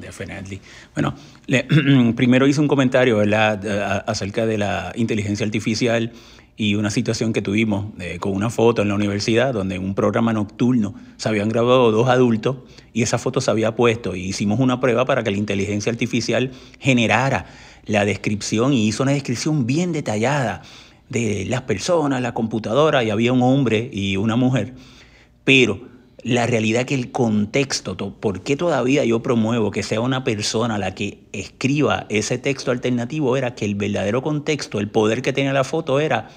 Definitely. 0.00 0.60
Bueno, 0.94 1.14
le, 1.46 1.64
primero 2.16 2.46
hice 2.46 2.60
un 2.60 2.68
comentario 2.68 3.18
¿verdad? 3.18 4.04
acerca 4.06 4.46
de 4.46 4.58
la 4.58 4.92
inteligencia 4.96 5.46
artificial 5.46 6.12
y 6.56 6.74
una 6.74 6.90
situación 6.90 7.32
que 7.32 7.40
tuvimos 7.40 7.86
eh, 8.00 8.18
con 8.18 8.32
una 8.32 8.50
foto 8.50 8.82
en 8.82 8.88
la 8.88 8.96
universidad 8.96 9.54
donde 9.54 9.76
en 9.76 9.84
un 9.84 9.94
programa 9.94 10.32
nocturno 10.32 10.94
se 11.16 11.28
habían 11.28 11.48
grabado 11.48 11.92
dos 11.92 12.08
adultos 12.08 12.56
y 12.92 13.02
esa 13.02 13.16
foto 13.16 13.40
se 13.40 13.52
había 13.52 13.76
puesto 13.76 14.16
y 14.16 14.24
hicimos 14.24 14.58
una 14.58 14.80
prueba 14.80 15.04
para 15.04 15.22
que 15.22 15.30
la 15.30 15.36
inteligencia 15.36 15.92
artificial 15.92 16.50
generara 16.80 17.46
la 17.86 18.04
descripción 18.04 18.72
y 18.72 18.88
hizo 18.88 19.04
una 19.04 19.12
descripción 19.12 19.66
bien 19.66 19.92
detallada 19.92 20.62
de 21.08 21.46
las 21.48 21.62
personas, 21.62 22.20
la 22.20 22.34
computadora 22.34 23.04
y 23.04 23.10
había 23.10 23.32
un 23.32 23.42
hombre 23.42 23.88
y 23.92 24.16
una 24.16 24.34
mujer, 24.34 24.74
pero 25.44 25.87
la 26.22 26.46
realidad 26.46 26.84
que 26.84 26.94
el 26.94 27.12
contexto, 27.12 27.96
¿por 27.96 28.42
qué 28.42 28.56
todavía 28.56 29.04
yo 29.04 29.22
promuevo 29.22 29.70
que 29.70 29.82
sea 29.82 30.00
una 30.00 30.24
persona 30.24 30.76
la 30.78 30.94
que 30.94 31.20
escriba 31.32 32.06
ese 32.08 32.38
texto 32.38 32.70
alternativo? 32.70 33.36
Era 33.36 33.54
que 33.54 33.64
el 33.64 33.76
verdadero 33.76 34.22
contexto, 34.22 34.80
el 34.80 34.88
poder 34.88 35.22
que 35.22 35.32
tenía 35.32 35.52
la 35.52 35.64
foto 35.64 36.00
era 36.00 36.28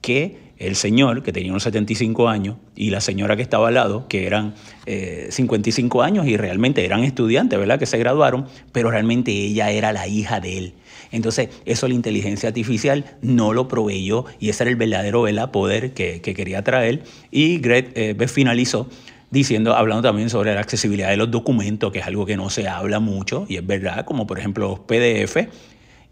que 0.00 0.52
el 0.58 0.76
señor, 0.76 1.22
que 1.22 1.32
tenía 1.32 1.50
unos 1.50 1.64
75 1.64 2.28
años, 2.28 2.56
y 2.76 2.90
la 2.90 3.00
señora 3.00 3.36
que 3.36 3.42
estaba 3.42 3.68
al 3.68 3.74
lado, 3.74 4.06
que 4.08 4.26
eran 4.26 4.54
55 5.28 6.02
eh, 6.02 6.06
años 6.06 6.26
y 6.26 6.36
realmente 6.36 6.84
eran 6.84 7.02
estudiantes, 7.02 7.58
¿verdad? 7.58 7.78
Que 7.78 7.86
se 7.86 7.98
graduaron, 7.98 8.46
pero 8.70 8.90
realmente 8.90 9.32
ella 9.32 9.70
era 9.70 9.92
la 9.92 10.06
hija 10.06 10.40
de 10.40 10.58
él. 10.58 10.74
Entonces, 11.10 11.48
eso 11.64 11.88
la 11.88 11.94
inteligencia 11.94 12.48
artificial 12.48 13.16
no 13.22 13.52
lo 13.52 13.68
proveyó 13.68 14.24
y 14.40 14.48
ese 14.48 14.64
era 14.64 14.70
el 14.70 14.76
verdadero 14.76 15.24
poder 15.50 15.92
que, 15.92 16.20
quería 16.20 16.62
traer. 16.62 17.02
Y 17.30 17.58
Greg 17.58 17.92
eh, 17.94 18.28
finalizó 18.28 18.88
diciendo, 19.32 19.74
hablando 19.74 20.02
también 20.02 20.30
sobre 20.30 20.54
la 20.54 20.60
accesibilidad 20.60 21.08
de 21.08 21.16
los 21.16 21.30
documentos, 21.30 21.90
que 21.90 22.00
es 22.00 22.06
algo 22.06 22.26
que 22.26 22.36
no 22.36 22.50
se 22.50 22.68
habla 22.68 23.00
mucho, 23.00 23.46
y 23.48 23.56
es 23.56 23.66
verdad, 23.66 24.04
como 24.04 24.26
por 24.26 24.38
ejemplo 24.38 24.68
los 24.68 24.80
PDF, 24.80 25.48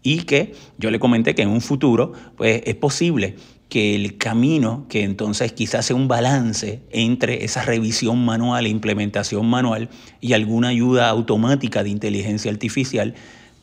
y 0.03 0.23
que 0.23 0.53
yo 0.79 0.89
le 0.89 0.99
comenté 0.99 1.35
que 1.35 1.43
en 1.43 1.49
un 1.49 1.61
futuro 1.61 2.13
pues, 2.35 2.63
es 2.65 2.75
posible 2.75 3.35
que 3.69 3.95
el 3.95 4.17
camino, 4.17 4.87
que 4.89 5.03
entonces 5.03 5.53
quizás 5.53 5.85
sea 5.85 5.95
un 5.95 6.07
balance 6.07 6.81
entre 6.91 7.45
esa 7.45 7.61
revisión 7.61 8.25
manual 8.25 8.65
e 8.65 8.69
implementación 8.69 9.47
manual 9.47 9.89
y 10.19 10.33
alguna 10.33 10.69
ayuda 10.69 11.07
automática 11.07 11.83
de 11.83 11.89
inteligencia 11.89 12.51
artificial 12.51 13.13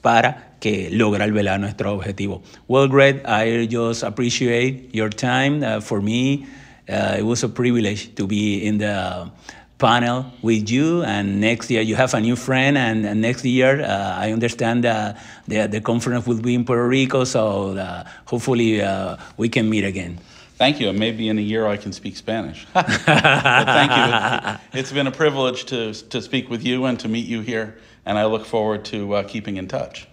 para 0.00 0.56
que 0.60 0.88
lograr 0.90 1.32
velar 1.32 1.58
nuestro 1.58 1.92
objetivo. 1.92 2.42
Well, 2.68 2.88
Greg, 2.88 3.22
I 3.26 3.68
just 3.70 4.04
appreciate 4.04 4.88
your 4.92 5.10
time. 5.10 5.62
Uh, 5.62 5.80
for 5.80 6.00
me, 6.00 6.46
uh, 6.88 7.16
it 7.18 7.22
was 7.22 7.42
a 7.42 7.48
privilege 7.48 8.14
to 8.14 8.26
be 8.26 8.64
in 8.64 8.78
the 8.78 9.30
panel 9.78 10.26
with 10.42 10.68
you. 10.70 11.02
And 11.02 11.40
next 11.40 11.70
year, 11.70 11.82
you 11.82 11.94
have 11.96 12.14
a 12.14 12.20
new 12.20 12.36
friend. 12.36 12.76
And, 12.76 13.06
and 13.06 13.20
next 13.20 13.44
year, 13.44 13.80
uh, 13.80 14.16
I 14.18 14.32
understand 14.32 14.84
uh, 14.84 15.14
the, 15.46 15.66
the 15.66 15.80
conference 15.80 16.26
will 16.26 16.40
be 16.40 16.54
in 16.54 16.64
Puerto 16.64 16.86
Rico. 16.86 17.24
So 17.24 17.76
uh, 17.76 18.04
hopefully, 18.26 18.82
uh, 18.82 19.16
we 19.36 19.48
can 19.48 19.70
meet 19.70 19.84
again. 19.84 20.18
Thank 20.56 20.80
you. 20.80 20.88
And 20.88 20.98
maybe 20.98 21.28
in 21.28 21.38
a 21.38 21.42
year 21.42 21.66
I 21.68 21.76
can 21.76 21.92
speak 21.92 22.16
Spanish. 22.16 22.66
thank 22.74 23.92
you. 23.92 24.78
It's 24.78 24.90
been 24.90 25.06
a 25.06 25.12
privilege 25.12 25.66
to, 25.66 25.94
to 25.94 26.20
speak 26.20 26.50
with 26.50 26.64
you 26.64 26.84
and 26.86 26.98
to 27.00 27.08
meet 27.08 27.26
you 27.26 27.42
here. 27.42 27.78
And 28.04 28.18
I 28.18 28.24
look 28.24 28.44
forward 28.44 28.84
to 28.86 29.14
uh, 29.14 29.22
keeping 29.22 29.56
in 29.56 29.68
touch. 29.68 30.08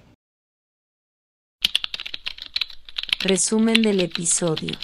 Resumen 3.28 3.82
del 3.82 4.02
episodio. 4.02 4.76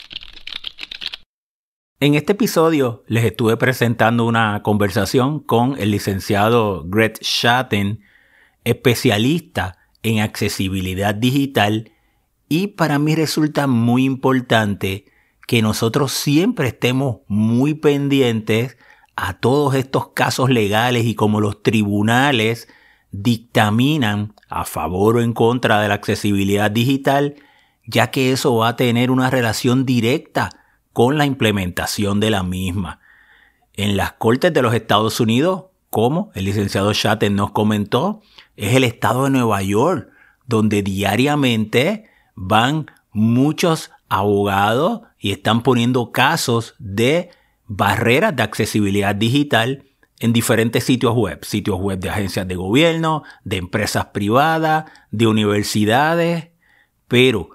En 2.03 2.15
este 2.15 2.31
episodio 2.31 3.03
les 3.05 3.23
estuve 3.25 3.57
presentando 3.57 4.25
una 4.25 4.63
conversación 4.63 5.39
con 5.39 5.75
el 5.77 5.91
licenciado 5.91 6.83
Greg 6.87 7.19
Shatten, 7.21 8.01
especialista 8.63 9.77
en 10.01 10.19
accesibilidad 10.19 11.13
digital, 11.13 11.91
y 12.49 12.69
para 12.69 12.97
mí 12.97 13.13
resulta 13.13 13.67
muy 13.67 14.05
importante 14.05 15.05
que 15.45 15.61
nosotros 15.61 16.11
siempre 16.11 16.69
estemos 16.69 17.17
muy 17.27 17.75
pendientes 17.75 18.77
a 19.15 19.33
todos 19.33 19.75
estos 19.75 20.07
casos 20.07 20.49
legales 20.49 21.05
y 21.05 21.13
como 21.13 21.39
los 21.39 21.61
tribunales 21.61 22.67
dictaminan 23.11 24.33
a 24.49 24.65
favor 24.65 25.17
o 25.17 25.21
en 25.21 25.33
contra 25.33 25.79
de 25.79 25.87
la 25.87 25.93
accesibilidad 25.93 26.71
digital, 26.71 27.35
ya 27.85 28.09
que 28.09 28.31
eso 28.31 28.55
va 28.55 28.69
a 28.69 28.75
tener 28.75 29.11
una 29.11 29.29
relación 29.29 29.85
directa 29.85 30.60
con 30.93 31.17
la 31.17 31.25
implementación 31.25 32.19
de 32.19 32.29
la 32.29 32.43
misma. 32.43 32.99
En 33.73 33.97
las 33.97 34.13
Cortes 34.13 34.53
de 34.53 34.61
los 34.61 34.73
Estados 34.73 35.19
Unidos, 35.19 35.65
como 35.89 36.31
el 36.35 36.45
licenciado 36.45 36.93
Shatten 36.93 37.35
nos 37.35 37.51
comentó, 37.51 38.21
es 38.55 38.75
el 38.75 38.83
estado 38.83 39.25
de 39.25 39.29
Nueva 39.31 39.61
York, 39.61 40.09
donde 40.45 40.83
diariamente 40.83 42.09
van 42.35 42.87
muchos 43.11 43.91
abogados 44.09 45.01
y 45.19 45.31
están 45.31 45.63
poniendo 45.63 46.11
casos 46.11 46.75
de 46.79 47.29
barreras 47.67 48.35
de 48.35 48.43
accesibilidad 48.43 49.15
digital 49.15 49.85
en 50.19 50.33
diferentes 50.33 50.83
sitios 50.83 51.15
web, 51.15 51.43
sitios 51.43 51.79
web 51.79 51.99
de 51.99 52.09
agencias 52.09 52.47
de 52.47 52.55
gobierno, 52.55 53.23
de 53.43 53.57
empresas 53.57 54.07
privadas, 54.07 54.85
de 55.09 55.27
universidades, 55.27 56.49
pero 57.07 57.49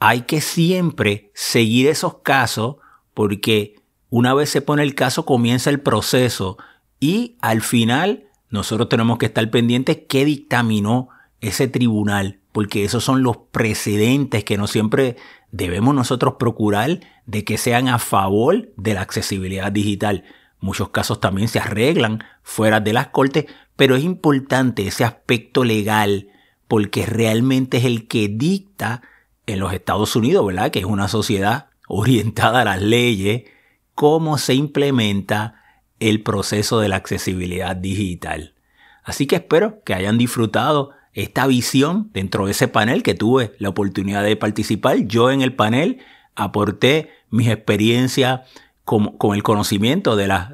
hay 0.00 0.22
que 0.22 0.40
siempre 0.40 1.30
seguir 1.34 1.88
esos 1.88 2.18
casos 2.18 2.76
porque 3.14 3.76
una 4.10 4.34
vez 4.34 4.50
se 4.50 4.62
pone 4.62 4.82
el 4.82 4.94
caso 4.94 5.24
comienza 5.24 5.70
el 5.70 5.80
proceso 5.80 6.56
y 7.00 7.36
al 7.40 7.62
final 7.62 8.24
nosotros 8.50 8.88
tenemos 8.88 9.18
que 9.18 9.26
estar 9.26 9.50
pendientes 9.50 10.02
qué 10.08 10.24
dictaminó 10.24 11.08
ese 11.40 11.68
tribunal, 11.68 12.40
porque 12.52 12.84
esos 12.84 13.04
son 13.04 13.22
los 13.22 13.36
precedentes 13.52 14.44
que 14.44 14.56
no 14.56 14.66
siempre 14.66 15.16
debemos 15.52 15.94
nosotros 15.94 16.34
procurar 16.38 17.00
de 17.26 17.44
que 17.44 17.58
sean 17.58 17.88
a 17.88 17.98
favor 17.98 18.70
de 18.76 18.94
la 18.94 19.02
accesibilidad 19.02 19.70
digital. 19.70 20.24
Muchos 20.60 20.88
casos 20.88 21.20
también 21.20 21.48
se 21.48 21.60
arreglan 21.60 22.24
fuera 22.42 22.80
de 22.80 22.92
las 22.92 23.08
cortes, 23.08 23.46
pero 23.76 23.94
es 23.94 24.02
importante 24.02 24.86
ese 24.86 25.04
aspecto 25.04 25.62
legal 25.62 26.28
porque 26.66 27.06
realmente 27.06 27.78
es 27.78 27.84
el 27.84 28.08
que 28.08 28.28
dicta 28.28 29.02
en 29.48 29.60
los 29.60 29.72
Estados 29.72 30.14
Unidos, 30.14 30.46
¿verdad? 30.46 30.70
Que 30.70 30.80
es 30.80 30.84
una 30.84 31.08
sociedad 31.08 31.68
orientada 31.88 32.60
a 32.60 32.64
las 32.64 32.82
leyes, 32.82 33.44
cómo 33.94 34.36
se 34.36 34.54
implementa 34.54 35.54
el 36.00 36.22
proceso 36.22 36.80
de 36.80 36.88
la 36.88 36.96
accesibilidad 36.96 37.74
digital. 37.74 38.54
Así 39.02 39.26
que 39.26 39.36
espero 39.36 39.82
que 39.84 39.94
hayan 39.94 40.18
disfrutado 40.18 40.90
esta 41.14 41.46
visión 41.46 42.10
dentro 42.12 42.44
de 42.44 42.52
ese 42.52 42.68
panel 42.68 43.02
que 43.02 43.14
tuve 43.14 43.54
la 43.58 43.70
oportunidad 43.70 44.22
de 44.22 44.36
participar. 44.36 44.98
Yo 45.06 45.30
en 45.30 45.40
el 45.40 45.54
panel 45.54 45.98
aporté 46.36 47.10
mis 47.30 47.48
experiencias 47.48 48.42
con, 48.84 49.16
el 49.34 49.42
conocimiento 49.42 50.14
de, 50.14 50.28
las 50.28 50.50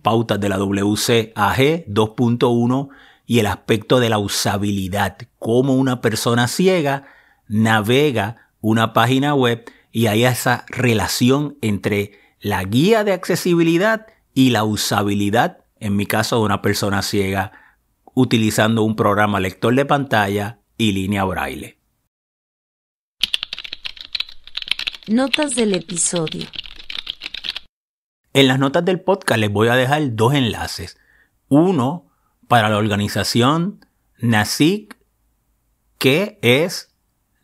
pautas 0.00 0.40
de 0.40 0.48
la 0.48 0.56
WCAG 0.58 1.86
2.1 1.86 2.88
y 3.26 3.38
el 3.40 3.46
aspecto 3.46 4.00
de 4.00 4.08
la 4.08 4.18
usabilidad, 4.18 5.18
cómo 5.38 5.74
una 5.74 6.00
persona 6.00 6.48
ciega 6.48 7.04
navega 7.52 8.48
una 8.62 8.94
página 8.94 9.34
web 9.34 9.70
y 9.90 10.06
hay 10.06 10.24
esa 10.24 10.64
relación 10.68 11.58
entre 11.60 12.18
la 12.40 12.64
guía 12.64 13.04
de 13.04 13.12
accesibilidad 13.12 14.06
y 14.32 14.50
la 14.50 14.64
usabilidad, 14.64 15.58
en 15.78 15.94
mi 15.94 16.06
caso 16.06 16.36
de 16.38 16.42
una 16.44 16.62
persona 16.62 17.02
ciega, 17.02 17.52
utilizando 18.14 18.82
un 18.82 18.96
programa 18.96 19.38
lector 19.38 19.74
de 19.74 19.84
pantalla 19.84 20.60
y 20.78 20.92
línea 20.92 21.24
braille. 21.24 21.78
Notas 25.08 25.54
del 25.54 25.74
episodio. 25.74 26.46
En 28.32 28.48
las 28.48 28.58
notas 28.58 28.82
del 28.82 29.02
podcast 29.02 29.38
les 29.38 29.52
voy 29.52 29.68
a 29.68 29.76
dejar 29.76 30.14
dos 30.14 30.32
enlaces. 30.32 30.98
Uno 31.48 32.10
para 32.48 32.70
la 32.70 32.78
organización 32.78 33.84
NASIC 34.16 34.96
que 35.98 36.38
es 36.40 36.91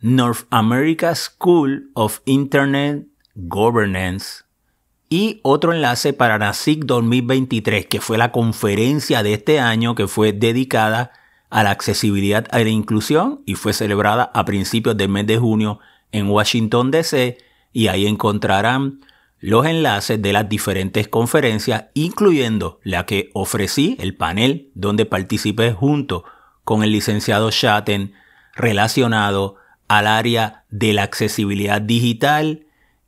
North 0.00 0.46
America 0.50 1.14
School 1.14 1.90
of 1.94 2.20
Internet 2.24 3.06
Governance 3.34 4.44
y 5.08 5.40
otro 5.42 5.72
enlace 5.72 6.12
para 6.12 6.38
NASIC 6.38 6.84
2023, 6.84 7.86
que 7.86 8.00
fue 8.00 8.18
la 8.18 8.30
conferencia 8.30 9.22
de 9.22 9.32
este 9.32 9.58
año 9.58 9.94
que 9.94 10.06
fue 10.06 10.32
dedicada 10.32 11.10
a 11.50 11.62
la 11.62 11.70
accesibilidad 11.70 12.46
y 12.52 12.64
la 12.64 12.70
inclusión 12.70 13.40
y 13.46 13.54
fue 13.54 13.72
celebrada 13.72 14.30
a 14.34 14.44
principios 14.44 14.96
del 14.96 15.08
mes 15.08 15.26
de 15.26 15.38
junio 15.38 15.80
en 16.12 16.28
Washington, 16.28 16.90
D.C. 16.90 17.38
y 17.72 17.88
ahí 17.88 18.06
encontrarán 18.06 19.00
los 19.40 19.66
enlaces 19.66 20.20
de 20.20 20.32
las 20.32 20.48
diferentes 20.48 21.08
conferencias, 21.08 21.86
incluyendo 21.94 22.80
la 22.82 23.06
que 23.06 23.30
ofrecí, 23.34 23.96
el 24.00 24.16
panel 24.16 24.70
donde 24.74 25.06
participé 25.06 25.72
junto 25.72 26.24
con 26.64 26.82
el 26.82 26.92
licenciado 26.92 27.50
Shatten 27.50 28.12
relacionado 28.54 29.57
al 29.88 30.06
área 30.06 30.64
de 30.70 30.92
la 30.92 31.02
accesibilidad 31.02 31.80
digital, 31.80 32.66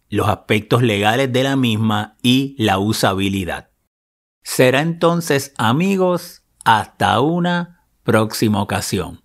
los 0.09 0.29
aspectos 0.29 0.83
legales 0.83 1.33
de 1.33 1.45
la 1.45 1.57
misma 1.57 2.16
y 2.23 2.57
la 2.59 2.79
usabilidad. 2.79 3.71
Será 4.43 4.81
entonces 4.81 5.55
amigos 5.57 6.43
hasta 6.64 7.21
una 7.21 7.85
próxima 8.03 8.61
ocasión. 8.62 9.21